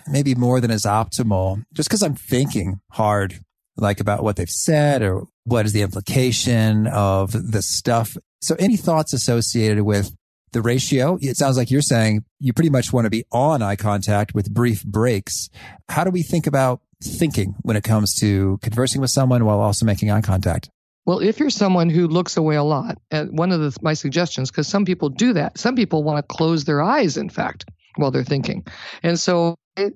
[0.07, 3.39] maybe more than is optimal just because I'm thinking hard
[3.79, 8.15] like about what they've said or what is the implication of the stuff.
[8.41, 10.15] So any thoughts associated with
[10.51, 11.17] the ratio?
[11.21, 14.53] It sounds like you're saying you pretty much want to be on eye contact with
[14.53, 15.49] brief breaks.
[15.89, 19.85] How do we think about thinking when it comes to conversing with someone while also
[19.85, 20.69] making eye contact?
[21.05, 24.51] Well, if you're someone who looks away a lot, and one of the, my suggestions,
[24.51, 27.65] because some people do that, some people want to close their eyes, in fact,
[27.95, 28.63] while they're thinking.
[29.01, 29.55] And so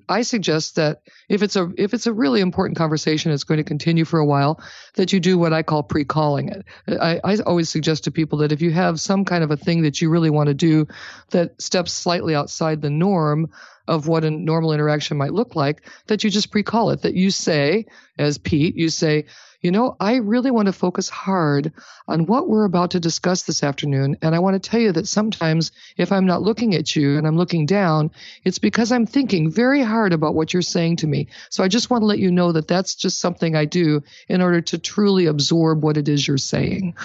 [0.10, 3.64] I suggest that if it's a if it's a really important conversation, it's going to
[3.64, 4.62] continue for a while,
[4.96, 6.66] that you do what I call pre-calling it.
[6.88, 9.84] I, I always suggest to people that if you have some kind of a thing
[9.84, 10.88] that you really want to do
[11.32, 13.50] that steps slightly outside the norm
[13.88, 17.02] of what a normal interaction might look like, that you just pre-call it.
[17.02, 17.86] That you say,
[18.18, 19.26] as Pete, you say,
[19.64, 21.72] you know, I really want to focus hard
[22.08, 24.18] on what we're about to discuss this afternoon.
[24.22, 27.26] And I want to tell you that sometimes if I'm not looking at you and
[27.26, 28.12] I'm looking down,
[28.44, 31.30] it's because I'm thinking very hard about what you're saying to me.
[31.50, 34.42] So I just want to let you know that that's just something I do in
[34.42, 36.96] order to truly absorb what it is you're saying.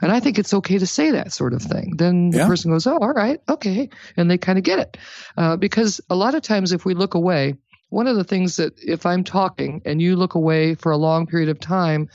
[0.00, 1.94] And I think it's okay to say that sort of thing.
[1.96, 2.46] Then the yeah.
[2.46, 3.88] person goes, oh, all right, okay.
[4.16, 4.96] And they kind of get it.
[5.36, 7.56] Uh, because a lot of times if we look away,
[7.94, 11.28] one of the things that if I'm talking and you look away for a long
[11.28, 12.08] period of time,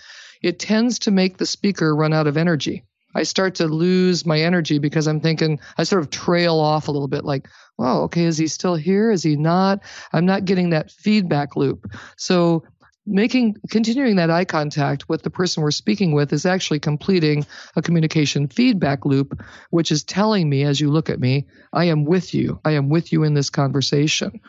[0.44, 2.84] it tends to make the speaker run out of energy.
[3.16, 6.92] I start to lose my energy because I'm thinking I sort of trail off a
[6.92, 7.48] little bit like,
[7.80, 9.10] oh, okay, is he still here?
[9.10, 9.80] Is he not?
[10.12, 11.90] I'm not getting that feedback loop.
[12.18, 12.66] So
[13.06, 17.46] making continuing that eye contact with the person we're speaking with is actually completing
[17.78, 22.06] a communication feedback loop which is telling me as you look at me i am
[22.06, 24.40] with you i am with you in this conversation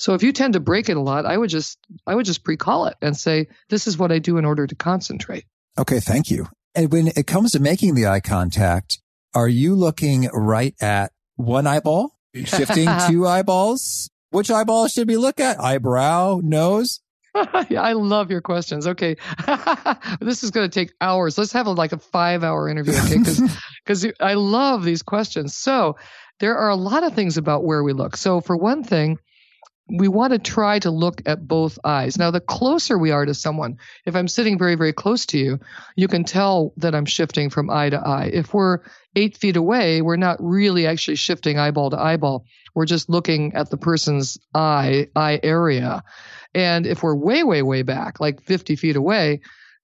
[0.00, 2.42] so if you tend to break it a lot, I would just I would just
[2.42, 5.44] pre-call it and say this is what I do in order to concentrate.
[5.78, 6.46] Okay, thank you.
[6.74, 8.98] And when it comes to making the eye contact,
[9.34, 14.08] are you looking right at one eyeball, shifting two eyeballs?
[14.30, 15.60] Which eyeball should we look at?
[15.60, 17.00] Eyebrow, nose?
[17.34, 18.86] I love your questions.
[18.86, 19.16] Okay.
[20.22, 21.36] this is going to take hours.
[21.36, 22.94] Let's have a, like a five hour interview.
[22.94, 23.18] Okay.
[23.84, 25.54] Because I love these questions.
[25.54, 25.96] So
[26.38, 28.16] there are a lot of things about where we look.
[28.16, 29.18] So for one thing,
[29.90, 32.18] we want to try to look at both eyes.
[32.18, 35.60] Now, the closer we are to someone, if I'm sitting very, very close to you,
[35.96, 38.30] you can tell that I'm shifting from eye to eye.
[38.32, 38.80] If we're
[39.16, 42.44] eight feet away, we're not really actually shifting eyeball to eyeball.
[42.74, 46.04] We're just looking at the person's eye, eye area.
[46.54, 49.40] And if we're way, way, way back, like 50 feet away,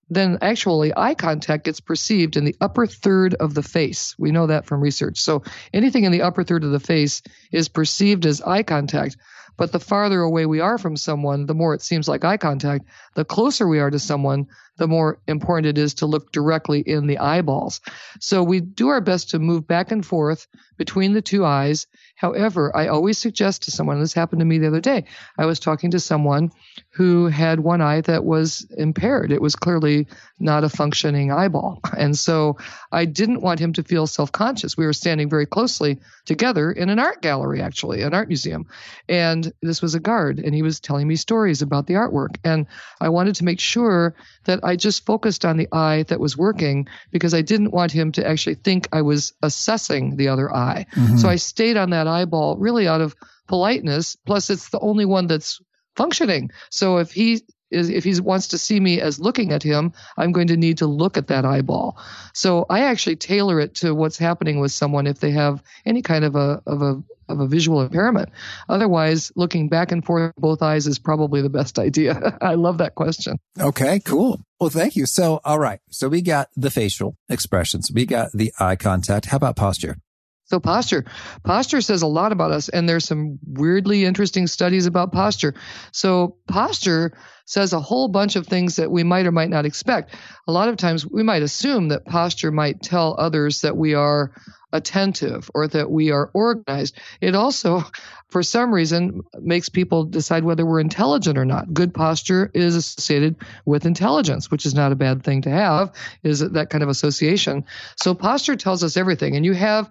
[0.09, 4.15] then actually eye contact gets perceived in the upper third of the face.
[4.19, 5.21] We know that from research.
[5.21, 5.43] So
[5.73, 9.17] anything in the upper third of the face is perceived as eye contact.
[9.57, 12.85] But the farther away we are from someone, the more it seems like eye contact.
[13.15, 17.07] The closer we are to someone, the more important it is to look directly in
[17.07, 17.81] the eyeballs.
[18.21, 21.87] So we do our best to move back and forth between the two eyes.
[22.17, 25.05] However, I always suggest to someone, this happened to me the other day.
[25.39, 26.51] I was talking to someone
[26.91, 29.33] who had one eye that was impaired.
[29.33, 30.07] It was clearly
[30.39, 31.81] not a functioning eyeball.
[31.97, 32.59] And so
[32.93, 34.77] I didn't want him to feel self conscious.
[34.77, 38.67] We were standing very closely together in an art gallery, actually, an art museum.
[39.09, 42.37] And this was a guard, and he was telling me stories about the artwork.
[42.45, 42.67] And
[43.01, 46.89] I wanted to make sure that I just focused on the eye that was working
[47.13, 50.87] because I didn't want him to actually think I was assessing the other eye.
[50.93, 51.17] Mm-hmm.
[51.19, 53.15] So I stayed on that eyeball really out of
[53.47, 54.17] politeness.
[54.27, 55.61] Plus, it's the only one that's
[55.95, 56.51] functioning.
[56.71, 60.49] So if he if he wants to see me as looking at him, I'm going
[60.49, 61.99] to need to look at that eyeball.
[62.33, 66.25] So I actually tailor it to what's happening with someone if they have any kind
[66.25, 68.29] of a of a of a visual impairment.
[68.69, 72.39] Otherwise, looking back and forth both eyes is probably the best idea.
[72.41, 73.39] I love that question.
[73.59, 74.41] Okay, cool.
[74.61, 75.07] Well, thank you.
[75.07, 75.81] So, all right.
[75.91, 77.91] So we got the facial expressions.
[77.93, 79.27] We got the eye contact.
[79.27, 79.99] How about posture?
[80.47, 81.05] So posture,
[81.43, 85.55] posture says a lot about us, and there's some weirdly interesting studies about posture.
[85.91, 90.15] So posture says a whole bunch of things that we might or might not expect.
[90.47, 94.33] A lot of times we might assume that posture might tell others that we are
[94.73, 96.97] attentive or that we are organized.
[97.21, 97.83] It also,
[98.29, 101.73] for some reason, makes people decide whether we're intelligent or not.
[101.73, 106.41] Good posture is associated with intelligence, which is not a bad thing to have, is
[106.41, 107.65] that kind of association.
[107.97, 109.35] So posture tells us everything.
[109.35, 109.91] And you have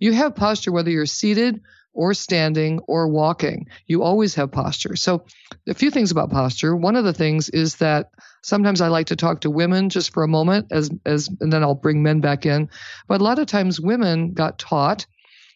[0.00, 1.60] you have posture whether you're seated
[1.92, 3.66] or standing or walking.
[3.86, 4.96] You always have posture.
[4.96, 5.24] So,
[5.68, 6.74] a few things about posture.
[6.74, 8.10] One of the things is that
[8.42, 11.62] sometimes I like to talk to women just for a moment as as and then
[11.62, 12.68] I'll bring men back in.
[13.06, 15.06] But a lot of times women got taught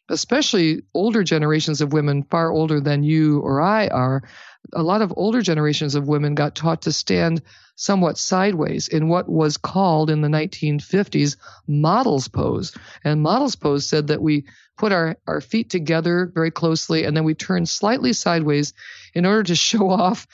[0.09, 4.23] especially older generations of women, far older than you or I are,
[4.73, 7.43] a lot of older generations of women got taught to stand
[7.77, 12.77] somewhat sideways in what was called in the 1950s model's pose.
[13.03, 14.45] And model's pose said that we
[14.77, 18.73] put our, our feet together very closely and then we turn slightly sideways
[19.15, 20.27] in order to show off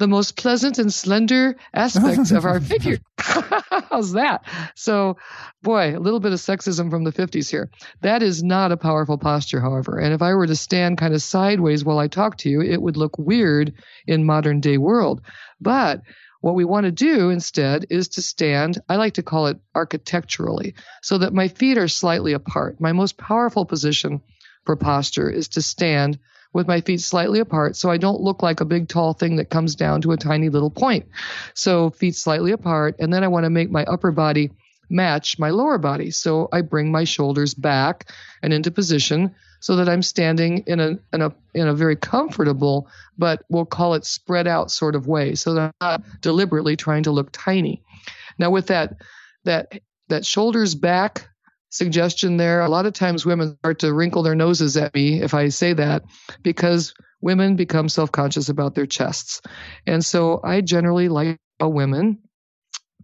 [0.00, 2.98] the most pleasant and slender aspects of our figure.
[3.18, 4.44] How's that?
[4.74, 5.18] So,
[5.62, 7.70] boy, a little bit of sexism from the 50s here.
[8.00, 9.98] That is not a powerful posture, however.
[9.98, 12.80] And if I were to stand kind of sideways while I talk to you, it
[12.80, 13.74] would look weird
[14.06, 15.20] in modern day world.
[15.60, 16.00] But
[16.40, 20.74] what we want to do instead is to stand, I like to call it architecturally,
[21.02, 22.80] so that my feet are slightly apart.
[22.80, 24.22] My most powerful position
[24.64, 26.18] for posture is to stand
[26.52, 29.50] with my feet slightly apart so I don't look like a big tall thing that
[29.50, 31.06] comes down to a tiny little point.
[31.54, 32.96] So feet slightly apart.
[32.98, 34.50] And then I want to make my upper body
[34.88, 36.10] match my lower body.
[36.10, 38.10] So I bring my shoulders back
[38.42, 42.88] and into position so that I'm standing in a in a in a very comfortable,
[43.16, 47.04] but we'll call it spread out sort of way, so that I'm not deliberately trying
[47.04, 47.82] to look tiny.
[48.38, 48.96] Now with that
[49.44, 51.28] that that shoulders back
[51.70, 52.60] suggestion there.
[52.60, 55.72] A lot of times women start to wrinkle their noses at me if I say
[55.72, 56.02] that
[56.42, 59.40] because women become self conscious about their chests.
[59.86, 62.18] And so I generally like a women.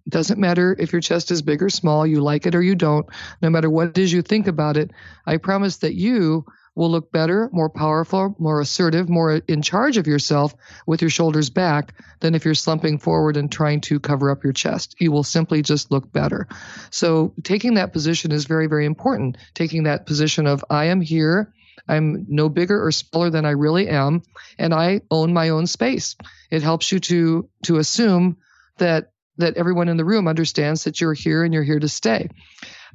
[0.09, 3.07] Doesn't matter if your chest is big or small, you like it or you don't,
[3.43, 4.93] no matter what it is you think about it.
[5.27, 6.45] I promise that you
[6.77, 10.55] will look better, more powerful, more assertive, more in charge of yourself
[10.87, 14.53] with your shoulders back than if you're slumping forward and trying to cover up your
[14.53, 14.95] chest.
[15.01, 16.47] You will simply just look better.
[16.91, 19.39] So taking that position is very, very important.
[19.55, 21.53] Taking that position of I am here.
[21.89, 24.23] I'm no bigger or smaller than I really am,
[24.59, 26.17] and I own my own space.
[26.51, 28.39] It helps you to to assume
[28.79, 32.29] that that everyone in the room understands that you're here and you're here to stay.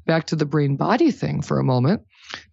[0.06, 2.04] Back to the brain body thing for a moment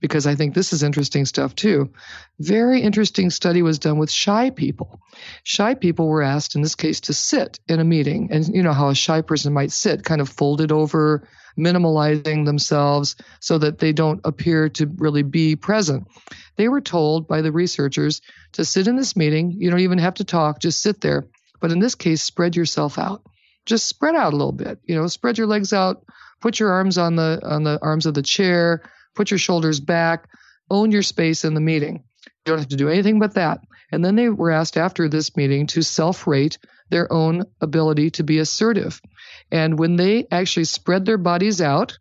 [0.00, 1.92] because I think this is interesting stuff too.
[2.38, 5.00] Very interesting study was done with shy people.
[5.44, 8.28] Shy people were asked, in this case, to sit in a meeting.
[8.30, 11.26] And you know how a shy person might sit, kind of folded over,
[11.58, 16.06] minimalizing themselves so that they don't appear to really be present.
[16.56, 18.20] They were told by the researchers
[18.52, 19.52] to sit in this meeting.
[19.52, 21.26] You don't even have to talk, just sit there.
[21.60, 23.22] But in this case, spread yourself out.
[23.68, 24.78] Just spread out a little bit.
[24.84, 26.02] You know, spread your legs out,
[26.40, 28.82] put your arms on the on the arms of the chair,
[29.14, 30.26] put your shoulders back,
[30.70, 32.02] own your space in the meeting.
[32.24, 33.60] You don't have to do anything but that.
[33.92, 36.56] And then they were asked after this meeting to self rate
[36.88, 39.00] their own ability to be assertive.
[39.52, 41.98] And when they actually spread their bodies out,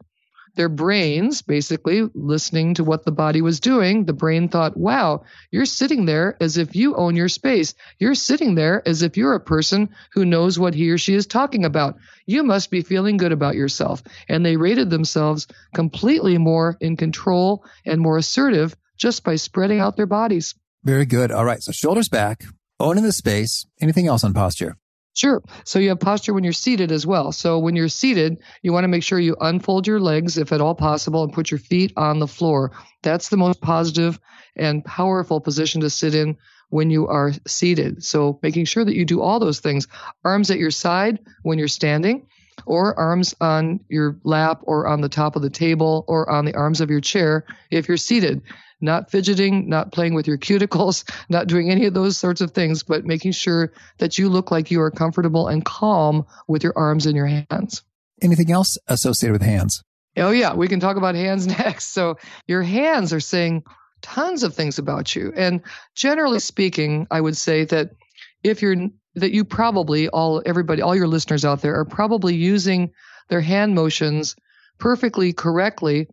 [0.58, 5.66] their brains basically listening to what the body was doing, the brain thought, wow, you're
[5.66, 7.74] sitting there as if you own your space.
[8.00, 11.28] You're sitting there as if you're a person who knows what he or she is
[11.28, 11.96] talking about.
[12.26, 14.04] You must be feeling good about yourself.
[14.28, 19.96] And they rated themselves completely more in control and more assertive just by spreading out
[19.96, 20.56] their bodies.
[20.84, 21.32] Very good.
[21.32, 21.62] All right.
[21.62, 22.44] So shoulders back,
[22.80, 23.66] owning the space.
[23.80, 24.76] Anything else on posture?
[25.18, 25.42] Sure.
[25.64, 27.32] So you have posture when you're seated as well.
[27.32, 30.62] So when you're seated, you want to make sure you unfold your legs if at
[30.62, 32.72] all possible and put your feet on the floor.
[33.02, 34.20] That's the most positive
[34.56, 36.38] and powerful position to sit in
[36.70, 38.04] when you are seated.
[38.04, 39.88] So making sure that you do all those things.
[40.24, 42.28] Arms at your side when you're standing
[42.68, 46.56] or arms on your lap or on the top of the table or on the
[46.56, 48.44] arms of your chair if you're seated
[48.82, 52.84] not fidgeting, not playing with your cuticles, not doing any of those sorts of things,
[52.84, 57.06] but making sure that you look like you are comfortable and calm with your arms
[57.06, 57.84] and your hands.
[58.22, 59.84] Anything else associated with hands?
[60.18, 61.94] Oh, yeah, we can talk about hands next.
[61.94, 63.64] So, your hands are saying
[64.02, 65.34] tons of things about you.
[65.36, 65.62] And
[65.96, 67.92] generally speaking, I would say that
[68.44, 68.76] if you're
[69.16, 72.92] that you probably all everybody all your listeners out there are probably using
[73.30, 74.36] their hand motions
[74.78, 76.08] perfectly correctly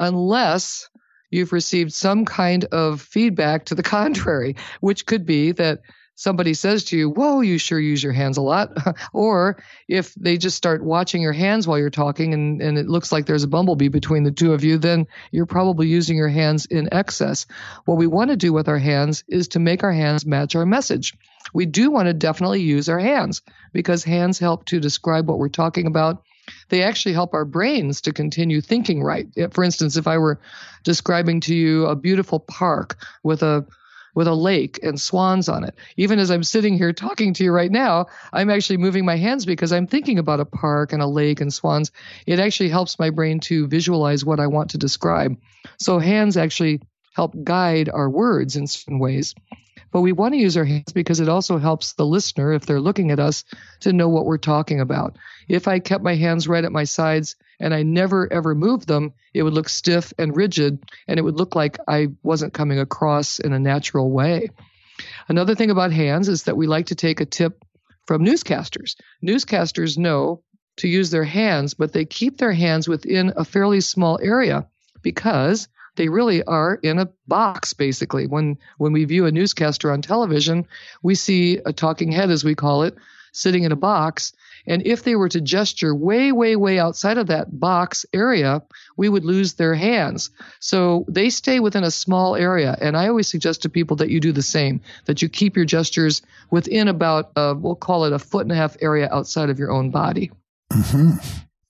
[0.00, 0.88] unless
[1.30, 5.80] you've received some kind of feedback to the contrary, which could be that
[6.18, 8.72] somebody says to you, Whoa, you sure use your hands a lot.
[9.12, 13.12] or if they just start watching your hands while you're talking and, and it looks
[13.12, 16.66] like there's a bumblebee between the two of you, then you're probably using your hands
[16.66, 17.46] in excess.
[17.84, 20.66] What we want to do with our hands is to make our hands match our
[20.66, 21.14] message.
[21.54, 25.48] We do want to definitely use our hands because hands help to describe what we're
[25.48, 26.24] talking about
[26.68, 29.26] they actually help our brains to continue thinking right.
[29.52, 30.40] For instance, if I were
[30.84, 33.66] describing to you a beautiful park with a
[34.14, 35.76] with a lake and swans on it.
[35.96, 39.46] Even as I'm sitting here talking to you right now, I'm actually moving my hands
[39.46, 41.92] because I'm thinking about a park and a lake and swans.
[42.26, 45.36] It actually helps my brain to visualize what I want to describe.
[45.78, 46.80] So hands actually
[47.14, 49.36] help guide our words in certain ways.
[49.90, 52.80] But we want to use our hands because it also helps the listener, if they're
[52.80, 53.44] looking at us,
[53.80, 55.16] to know what we're talking about.
[55.48, 59.14] If I kept my hands right at my sides and I never ever moved them,
[59.32, 63.38] it would look stiff and rigid and it would look like I wasn't coming across
[63.38, 64.50] in a natural way.
[65.28, 67.64] Another thing about hands is that we like to take a tip
[68.06, 68.96] from newscasters.
[69.24, 70.42] Newscasters know
[70.78, 74.66] to use their hands, but they keep their hands within a fairly small area
[75.02, 75.68] because
[75.98, 80.66] they really are in a box basically when when we view a newscaster on television
[81.02, 82.96] we see a talking head as we call it
[83.32, 84.32] sitting in a box
[84.66, 88.62] and if they were to gesture way way way outside of that box area
[88.96, 90.30] we would lose their hands
[90.60, 94.20] so they stay within a small area and i always suggest to people that you
[94.20, 98.18] do the same that you keep your gestures within about uh, we'll call it a
[98.18, 100.30] foot and a half area outside of your own body
[100.72, 101.10] mm-hmm.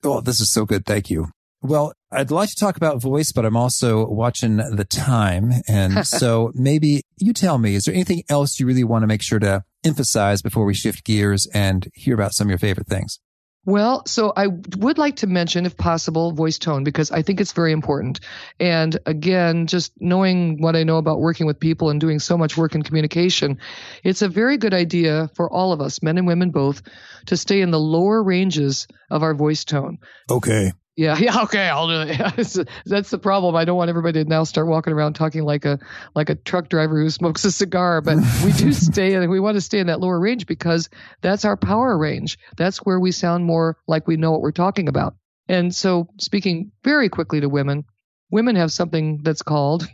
[0.05, 0.87] Oh, this is so good.
[0.87, 1.29] Thank you.
[1.61, 5.53] Well, I'd like to talk about voice, but I'm also watching the time.
[5.67, 9.23] And so maybe you tell me, is there anything else you really want to make
[9.23, 13.19] sure to emphasize before we shift gears and hear about some of your favorite things?
[13.65, 17.53] Well, so I would like to mention, if possible, voice tone because I think it's
[17.53, 18.21] very important.
[18.59, 22.57] And again, just knowing what I know about working with people and doing so much
[22.57, 23.59] work in communication,
[24.05, 26.81] it's a very good idea for all of us, men and women both,
[27.27, 29.99] to stay in the lower ranges of our voice tone.
[30.31, 30.73] Okay.
[30.99, 32.69] Yeah, yeah, okay, I'll do it.
[32.87, 33.55] That's the problem.
[33.55, 35.79] I don't want everybody to now start walking around talking like a
[36.17, 38.01] like a truck driver who smokes a cigar.
[38.01, 40.91] But we do stay and We want to stay in that lower range because
[41.21, 42.37] that's our power range.
[42.57, 45.15] That's where we sound more like we know what we're talking about.
[45.49, 47.85] And so, speaking very quickly to women,
[48.33, 49.87] women have something that's called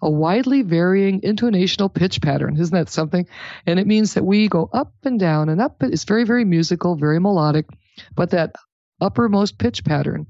[0.00, 2.56] a widely varying intonational pitch pattern.
[2.58, 3.26] Isn't that something?
[3.66, 5.82] And it means that we go up and down and up.
[5.82, 7.66] It's very, very musical, very melodic,
[8.14, 8.54] but that
[9.02, 10.26] uppermost pitch pattern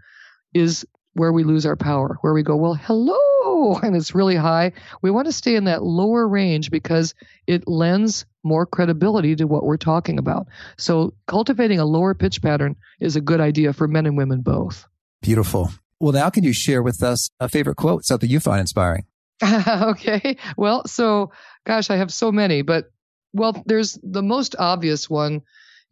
[0.55, 4.72] is where we lose our power, where we go, well, hello, and it's really high.
[5.03, 7.14] We want to stay in that lower range because
[7.47, 10.47] it lends more credibility to what we're talking about.
[10.76, 14.86] So cultivating a lower pitch pattern is a good idea for men and women both.
[15.22, 15.70] Beautiful.
[15.99, 19.07] Well, now can you share with us a favorite quote, something you find inspiring?
[19.42, 20.36] okay.
[20.57, 21.32] Well, so
[21.66, 22.90] gosh, I have so many, but
[23.32, 25.42] well, there's the most obvious one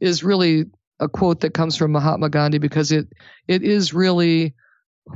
[0.01, 0.67] is really
[1.01, 3.09] a quote that comes from Mahatma Gandhi because it
[3.49, 4.55] it is really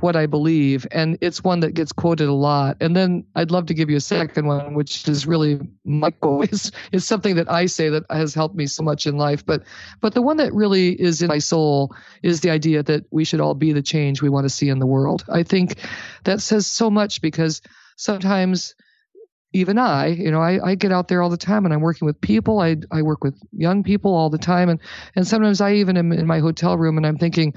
[0.00, 2.76] what I believe, and it's one that gets quoted a lot.
[2.80, 5.60] And then I'd love to give you a second one, which is really
[6.20, 6.52] quote.
[6.52, 9.46] It's, it's something that I say that has helped me so much in life.
[9.46, 9.62] But
[10.00, 13.40] but the one that really is in my soul is the idea that we should
[13.40, 15.24] all be the change we want to see in the world.
[15.28, 15.76] I think
[16.24, 17.62] that says so much because
[17.96, 18.74] sometimes
[19.52, 22.06] even I, you know, I, I get out there all the time and I'm working
[22.06, 22.60] with people.
[22.60, 24.68] I, I work with young people all the time.
[24.68, 24.80] And,
[25.16, 27.54] and sometimes I even am in my hotel room and I'm thinking,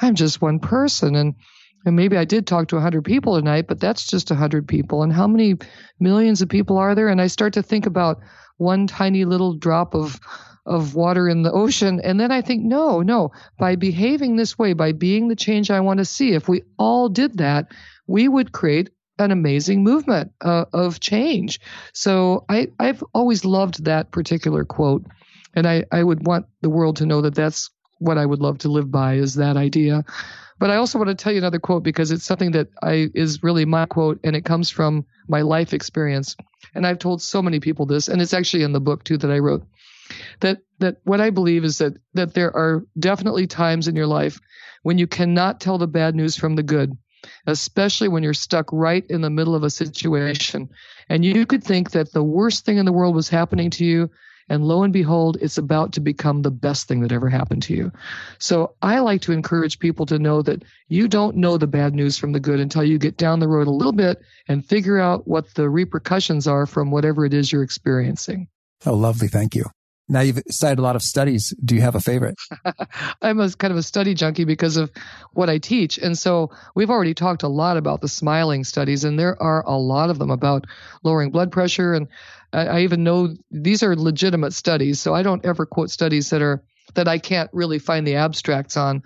[0.00, 1.16] I'm just one person.
[1.16, 1.34] And,
[1.84, 5.02] and maybe I did talk to 100 people tonight, but that's just 100 people.
[5.02, 5.56] And how many
[5.98, 7.08] millions of people are there?
[7.08, 8.20] And I start to think about
[8.58, 10.20] one tiny little drop of,
[10.64, 12.00] of water in the ocean.
[12.04, 15.80] And then I think, no, no, by behaving this way, by being the change I
[15.80, 17.72] want to see, if we all did that,
[18.06, 21.60] we would create an amazing movement uh, of change.
[21.92, 25.04] So I, I've always loved that particular quote.
[25.54, 28.58] And I, I would want the world to know that that's what I would love
[28.58, 30.04] to live by is that idea.
[30.58, 33.42] But I also want to tell you another quote because it's something that I is
[33.42, 36.36] really my quote and it comes from my life experience.
[36.74, 39.30] And I've told so many people this, and it's actually in the book too that
[39.30, 39.64] I wrote.
[40.40, 44.40] That that what I believe is that that there are definitely times in your life
[44.82, 46.96] when you cannot tell the bad news from the good
[47.46, 50.68] especially when you're stuck right in the middle of a situation.
[51.08, 54.10] And you could think that the worst thing in the world was happening to you.
[54.48, 57.74] And lo and behold, it's about to become the best thing that ever happened to
[57.74, 57.92] you.
[58.38, 62.18] So I like to encourage people to know that you don't know the bad news
[62.18, 65.28] from the good until you get down the road a little bit and figure out
[65.28, 68.48] what the repercussions are from whatever it is you're experiencing.
[68.84, 69.28] Oh, lovely.
[69.28, 69.66] Thank you.
[70.12, 71.54] Now you've cited a lot of studies.
[71.64, 72.36] Do you have a favorite?
[73.22, 74.90] I'm a kind of a study junkie because of
[75.32, 75.96] what I teach.
[75.96, 79.78] And so we've already talked a lot about the smiling studies, and there are a
[79.78, 80.66] lot of them about
[81.02, 81.94] lowering blood pressure.
[81.94, 82.08] And
[82.52, 85.00] I, I even know these are legitimate studies.
[85.00, 86.62] So I don't ever quote studies that are
[86.94, 89.02] that I can't really find the abstracts on.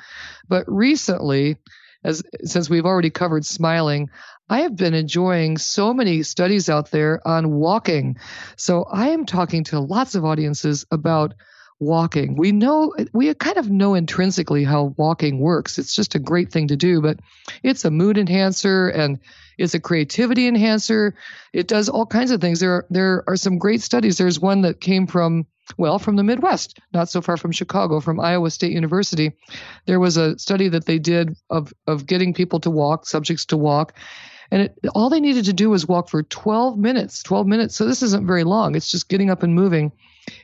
[0.48, 1.56] But recently,
[2.02, 4.10] as since we've already covered smiling,
[4.48, 8.18] I have been enjoying so many studies out there on walking.
[8.56, 11.34] So I am talking to lots of audiences about
[11.80, 12.36] walking.
[12.36, 15.78] We know, we kind of know intrinsically how walking works.
[15.78, 17.18] It's just a great thing to do, but
[17.62, 19.18] it's a mood enhancer and
[19.58, 21.16] it's a creativity enhancer.
[21.52, 22.60] It does all kinds of things.
[22.60, 24.16] There, there are some great studies.
[24.16, 28.20] There's one that came from, well, from the Midwest, not so far from Chicago, from
[28.20, 29.32] Iowa State University.
[29.86, 33.56] There was a study that they did of, of getting people to walk, subjects to
[33.56, 33.94] walk
[34.50, 37.74] And it, all they needed to do was walk for 12 minutes, 12 minutes.
[37.74, 38.74] So this isn't very long.
[38.74, 39.92] It's just getting up and moving.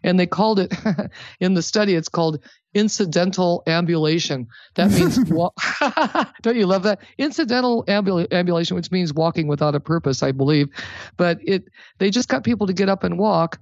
[0.03, 0.73] And they called it
[1.41, 2.41] in the study, it's called
[2.75, 4.47] incidental ambulation.
[4.75, 5.61] That means, walk-
[6.43, 7.01] don't you love that?
[7.19, 10.69] Incidental ambul- ambulation, which means walking without a purpose, I believe.
[11.17, 11.65] But it,
[11.99, 13.61] they just got people to get up and walk.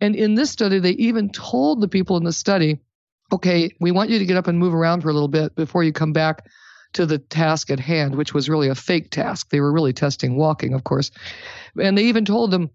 [0.00, 2.80] And in this study, they even told the people in the study,
[3.32, 5.84] okay, we want you to get up and move around for a little bit before
[5.84, 6.46] you come back
[6.94, 9.50] to the task at hand, which was really a fake task.
[9.50, 11.10] They were really testing walking, of course.
[11.80, 12.70] And they even told them,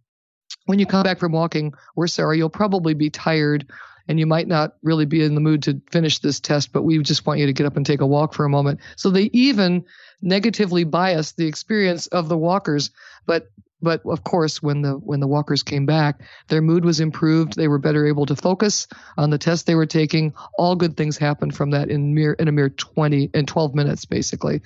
[0.66, 3.68] when you come back from walking, we're sorry, you'll probably be tired
[4.07, 6.99] and you might not really be in the mood to finish this test, but we
[6.99, 8.80] just want you to get up and take a walk for a moment.
[8.95, 9.86] So they even
[10.22, 12.91] negatively biased the experience of the walkers,
[13.26, 13.49] but
[13.82, 17.55] but of course when the when the walkers came back their mood was improved.
[17.55, 20.34] They were better able to focus on the test they were taking.
[20.57, 24.05] All good things happened from that in mere in a mere 20 and 12 minutes
[24.05, 24.61] basically.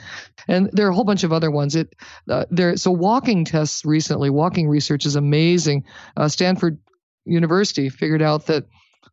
[0.48, 1.76] And there are a whole bunch of other ones.
[1.76, 1.96] It
[2.30, 5.86] uh, there so walking tests recently walking research is amazing.
[6.18, 6.80] Uh, stanford
[7.26, 8.66] university figured out that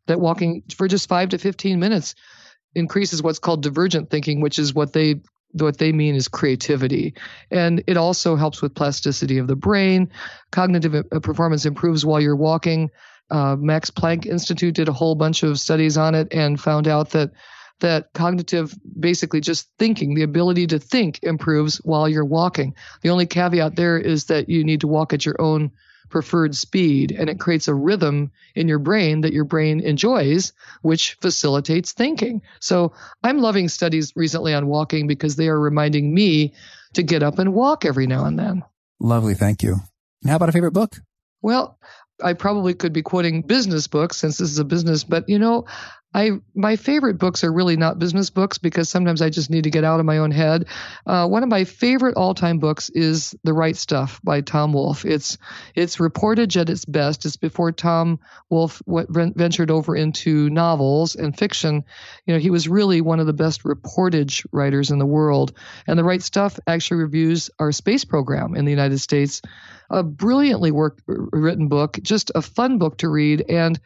[0.07, 2.15] that walking for just 5 to 15 minutes
[2.75, 5.21] increases what's called divergent thinking which is what they
[5.61, 7.13] what they mean is creativity.
[7.51, 10.11] And it also helps with plasticity of the brain.
[10.51, 12.89] Cognitive uh, performance improves while you're walking.
[13.29, 17.11] Uh, Max Planck Institute did a whole bunch of studies on it and found out
[17.11, 17.31] that
[17.79, 22.73] that cognitive, basically just thinking, the ability to think improves while you're walking.
[23.01, 25.71] The only caveat there is that you need to walk at your own
[26.09, 31.17] preferred speed and it creates a rhythm in your brain that your brain enjoys which
[31.21, 32.41] facilitates thinking.
[32.59, 32.93] So
[33.23, 36.53] i'm loving studies recently on walking because they are reminding me
[36.93, 38.63] to get up and walk every now and then.
[38.99, 39.77] Lovely thank you.
[40.23, 40.95] And how about a favorite book?
[41.41, 41.77] Well
[42.21, 45.65] I probably could be quoting business books since this is a business, but you know,
[46.17, 49.69] I my favorite books are really not business books because sometimes I just need to
[49.69, 50.65] get out of my own head.
[51.05, 55.05] Uh, one of my favorite all-time books is The Right Stuff by Tom Wolfe.
[55.05, 55.37] It's
[55.75, 57.25] it's reportage at its best.
[57.25, 61.83] It's before Tom Wolfe ventured over into novels and fiction.
[62.25, 65.53] You know, he was really one of the best reportage writers in the world.
[65.85, 69.43] And The Right Stuff actually reviews our space program in the United States.
[69.91, 73.79] A brilliantly work, written book, just a fun book to read, and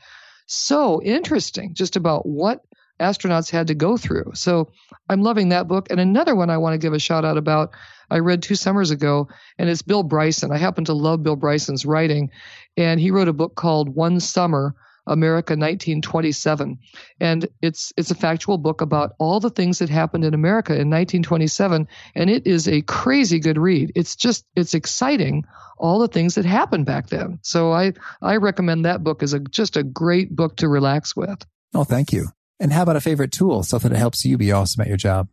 [0.53, 2.63] so interesting just about what
[2.99, 4.31] astronauts had to go through.
[4.35, 4.71] So
[5.09, 5.87] I'm loving that book.
[5.89, 7.71] And another one I want to give a shout out about,
[8.09, 9.27] I read two summers ago,
[9.57, 10.51] and it's Bill Bryson.
[10.51, 12.29] I happen to love Bill Bryson's writing,
[12.77, 14.75] and he wrote a book called One Summer.
[15.07, 16.77] America 1927
[17.19, 20.89] and it's it's a factual book about all the things that happened in America in
[20.89, 25.43] 1927 and it is a crazy good read it's just it's exciting
[25.81, 27.39] all the things that happened back then.
[27.41, 31.43] So I, I recommend that book as a, just a great book to relax with.
[31.73, 32.27] Oh, thank you.
[32.59, 35.27] And how about a favorite tool, something that helps you be awesome at your job?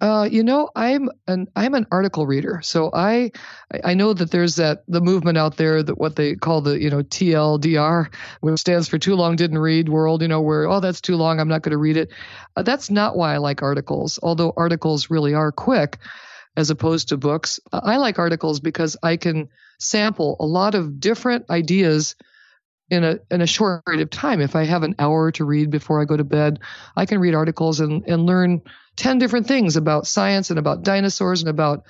[0.00, 3.32] Uh, you know, I'm an I'm an article reader, so I
[3.82, 6.88] I know that there's that the movement out there that what they call the you
[6.88, 10.22] know TLDR, which stands for too long didn't read world.
[10.22, 12.10] You know, where oh that's too long, I'm not going to read it.
[12.56, 15.98] Uh, that's not why I like articles, although articles really are quick
[16.56, 17.58] as opposed to books.
[17.72, 19.48] I like articles because I can
[19.80, 22.14] sample a lot of different ideas
[22.90, 24.40] in a in a short period of time.
[24.40, 26.60] If I have an hour to read before I go to bed,
[26.96, 28.62] I can read articles and, and learn
[28.98, 31.84] ten different things about science and about dinosaurs and about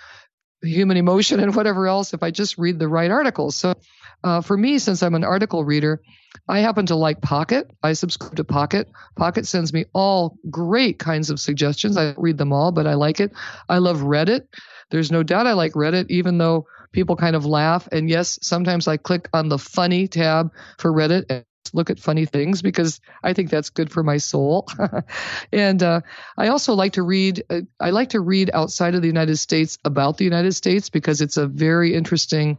[0.62, 3.56] human emotion and whatever else if I just read the right articles.
[3.56, 3.74] So
[4.22, 6.02] uh, for me, since I'm an article reader,
[6.46, 7.70] I happen to like Pocket.
[7.82, 8.88] I subscribe to Pocket.
[9.16, 11.96] Pocket sends me all great kinds of suggestions.
[11.96, 13.32] I read them all, but I like it.
[13.68, 14.42] I love Reddit.
[14.90, 17.88] There's no doubt I like Reddit, even though people kind of laugh.
[17.90, 21.44] And yes, sometimes I click on the funny tab for Reddit
[21.74, 24.66] look at funny things because I think that's good for my soul.
[25.52, 26.00] and uh,
[26.36, 27.44] I also like to read.
[27.48, 31.20] Uh, I like to read outside of the United States about the United States because
[31.20, 32.58] it's a very interesting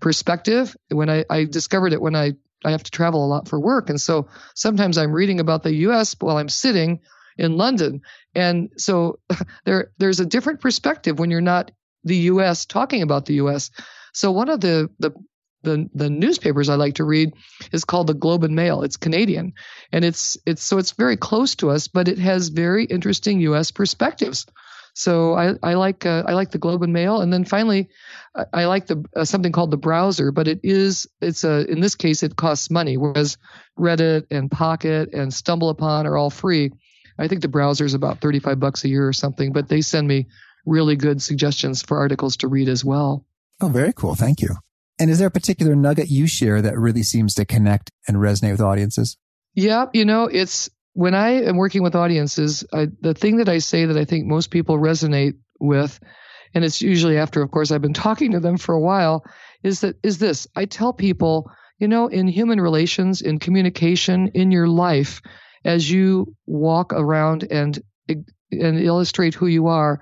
[0.00, 0.76] perspective.
[0.88, 2.34] When I, I discovered it when I
[2.64, 5.74] I have to travel a lot for work, and so sometimes I'm reading about the
[5.74, 6.16] U.S.
[6.18, 7.00] while I'm sitting
[7.36, 8.02] in London,
[8.34, 9.18] and so
[9.64, 11.70] there there's a different perspective when you're not
[12.04, 12.66] the U.S.
[12.66, 13.70] talking about the U.S.
[14.12, 15.12] So one of the the
[15.68, 17.34] the, the newspapers I like to read
[17.72, 18.82] is called the Globe and Mail.
[18.82, 19.54] It's Canadian,
[19.92, 23.70] and it's it's so it's very close to us, but it has very interesting U.S.
[23.70, 24.46] perspectives.
[24.94, 27.88] So I, I like uh, I like the Globe and Mail, and then finally,
[28.34, 31.80] I, I like the uh, something called the browser, but it is it's a in
[31.80, 33.38] this case it costs money, whereas
[33.78, 36.72] Reddit and Pocket and StumbleUpon are all free.
[37.18, 39.82] I think the browser is about thirty five bucks a year or something, but they
[39.82, 40.26] send me
[40.66, 43.24] really good suggestions for articles to read as well.
[43.60, 44.14] Oh, very cool.
[44.14, 44.56] Thank you.
[45.00, 48.52] And is there a particular nugget you share that really seems to connect and resonate
[48.52, 49.16] with audiences?
[49.54, 53.58] Yeah, you know, it's when I am working with audiences, I, the thing that I
[53.58, 56.00] say that I think most people resonate with
[56.54, 59.24] and it's usually after, of course, I've been talking to them for a while,
[59.62, 60.46] is that is this.
[60.56, 65.20] I tell people, you know, in human relations, in communication, in your life,
[65.64, 70.00] as you walk around and and illustrate who you are,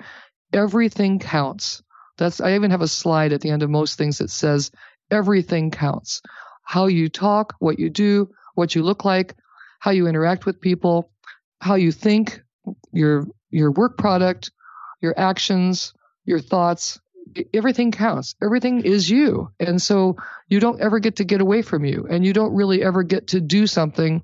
[0.53, 1.83] everything counts.
[2.19, 4.71] That's I even have a slide at the end of most things that says
[5.11, 6.23] everything counts.
[6.63, 9.35] How you talk, what you do, what you look like,
[9.79, 11.11] how you interact with people,
[11.61, 12.43] how you think,
[12.93, 14.51] your your work product,
[15.01, 15.95] your actions,
[16.25, 17.01] your thoughts,
[17.53, 18.35] everything counts.
[18.43, 19.51] Everything is you.
[19.59, 20.17] And so
[20.49, 23.29] you don't ever get to get away from you and you don't really ever get
[23.29, 24.23] to do something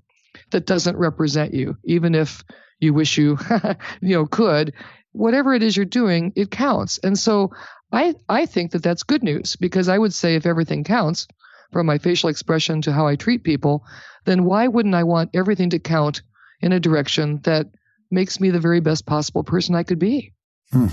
[0.50, 2.44] that doesn't represent you, even if
[2.80, 3.38] you wish you,
[4.00, 4.74] you know, could.
[5.12, 6.98] Whatever it is you're doing, it counts.
[6.98, 7.52] And so
[7.92, 11.28] I, I think that that's good news because I would say if everything counts,
[11.72, 13.84] from my facial expression to how I treat people,
[14.24, 16.20] then why wouldn't I want everything to count
[16.60, 17.68] in a direction that
[18.10, 20.34] makes me the very best possible person I could be?
[20.70, 20.88] Hmm.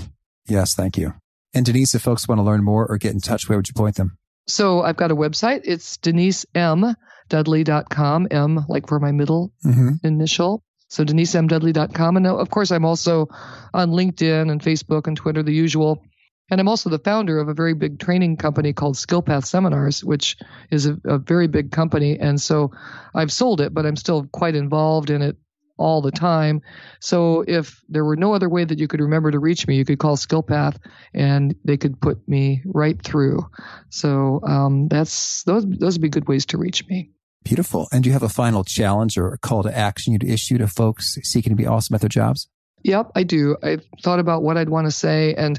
[0.48, 1.12] Yes, thank you.
[1.54, 3.74] And Denise, if folks want to learn more or get in touch, where would you
[3.74, 4.16] point them?
[4.46, 5.60] So I've got a website.
[5.64, 8.28] It's denisemdudley.com.
[8.30, 9.90] M like for my middle mm-hmm.
[10.02, 10.64] initial.
[10.88, 12.16] So denisemdudley.com.
[12.16, 13.28] And of course, I'm also
[13.72, 16.02] on LinkedIn and Facebook and Twitter, the usual.
[16.50, 20.36] And I'm also the founder of a very big training company called SkillPath Seminars, which
[20.70, 22.18] is a, a, very big company.
[22.18, 22.72] And so
[23.14, 25.36] I've sold it, but I'm still quite involved in it
[25.80, 26.60] all the time.
[27.00, 29.84] So if there were no other way that you could remember to reach me, you
[29.84, 30.76] could call SkillPath
[31.14, 33.48] and they could put me right through.
[33.88, 37.10] So um, that's those those would be good ways to reach me.
[37.42, 37.88] Beautiful.
[37.90, 40.68] And do you have a final challenge or a call to action you'd issue to
[40.68, 42.48] folks seeking to be awesome at their jobs?
[42.82, 43.56] Yep, I do.
[43.62, 45.58] I've thought about what I'd want to say and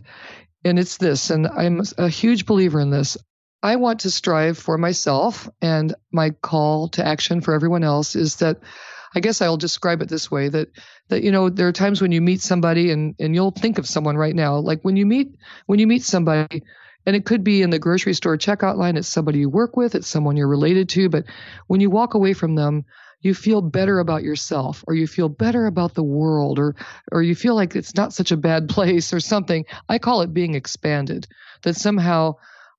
[0.63, 3.17] and it's this and I'm a huge believer in this.
[3.63, 8.37] I want to strive for myself and my call to action for everyone else is
[8.37, 8.57] that
[9.13, 10.69] I guess I'll describe it this way that
[11.09, 13.87] that you know there are times when you meet somebody and and you'll think of
[13.87, 15.35] someone right now like when you meet
[15.65, 16.63] when you meet somebody
[17.05, 19.95] and it could be in the grocery store checkout line it's somebody you work with
[19.95, 21.25] it's someone you're related to but
[21.67, 22.85] when you walk away from them
[23.21, 26.75] you feel better about yourself or you feel better about the world or
[27.11, 30.33] or you feel like it's not such a bad place or something i call it
[30.33, 31.27] being expanded
[31.63, 32.35] that somehow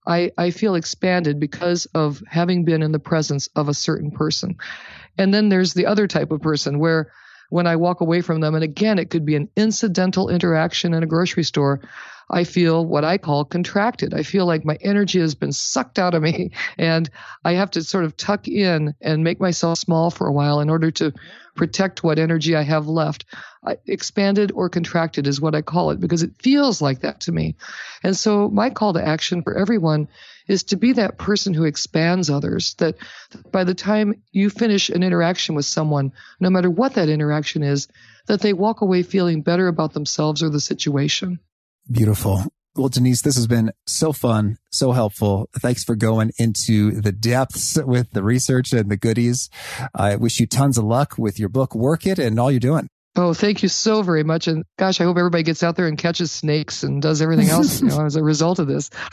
[0.07, 4.57] I, I feel expanded because of having been in the presence of a certain person.
[5.17, 7.13] And then there's the other type of person where
[7.51, 11.03] when I walk away from them, and again, it could be an incidental interaction in
[11.03, 11.83] a grocery store,
[12.33, 14.15] I feel what I call contracted.
[14.15, 17.11] I feel like my energy has been sucked out of me and
[17.45, 20.71] I have to sort of tuck in and make myself small for a while in
[20.71, 21.13] order to
[21.55, 23.27] protect what energy I have left.
[23.65, 27.33] I, expanded or contracted is what I call it because it feels like that to
[27.33, 27.55] me.
[28.03, 30.09] And so my call to action for everyone
[30.49, 32.97] is to be that person who expands others that
[33.53, 37.89] by the time you finish an interaction with someone, no matter what that interaction is,
[38.27, 41.39] that they walk away feeling better about themselves or the situation.
[41.91, 42.45] Beautiful.
[42.75, 45.49] Well, Denise, this has been so fun, so helpful.
[45.59, 49.51] Thanks for going into the depths with the research and the goodies.
[49.95, 52.89] I wish you tons of luck with your book, Work It, and all you're doing.
[53.15, 54.49] Oh, thank you so very much.
[54.49, 57.83] And gosh, I hope everybody gets out there and catches snakes and does everything else
[57.83, 58.89] you know, as a result of this.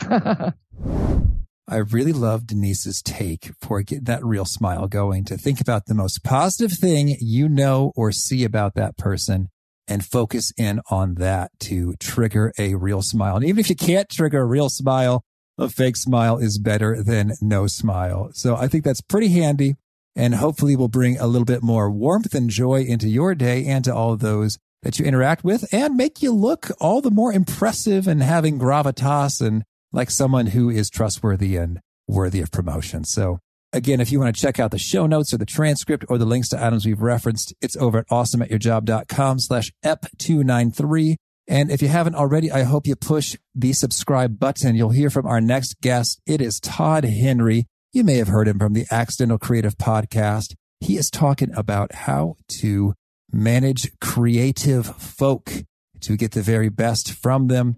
[1.68, 5.94] I really love Denise's take for get that real smile going to think about the
[5.94, 9.50] most positive thing you know or see about that person
[9.90, 13.36] and focus in on that to trigger a real smile.
[13.36, 15.22] And even if you can't trigger a real smile,
[15.58, 18.30] a fake smile is better than no smile.
[18.32, 19.76] So I think that's pretty handy
[20.16, 23.84] and hopefully will bring a little bit more warmth and joy into your day and
[23.84, 27.32] to all of those that you interact with and make you look all the more
[27.32, 33.04] impressive and having gravitas and like someone who is trustworthy and worthy of promotion.
[33.04, 33.40] So
[33.72, 36.24] Again, if you want to check out the show notes or the transcript or the
[36.24, 41.16] links to items we've referenced, it's over at awesomeatyourjob.com slash ep293.
[41.46, 44.74] And if you haven't already, I hope you push the subscribe button.
[44.74, 46.20] You'll hear from our next guest.
[46.26, 47.66] It is Todd Henry.
[47.92, 50.54] You may have heard him from the Accidental Creative podcast.
[50.80, 52.94] He is talking about how to
[53.32, 55.52] manage creative folk
[56.00, 57.76] to get the very best from them.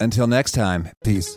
[0.00, 1.36] Until next time, peace.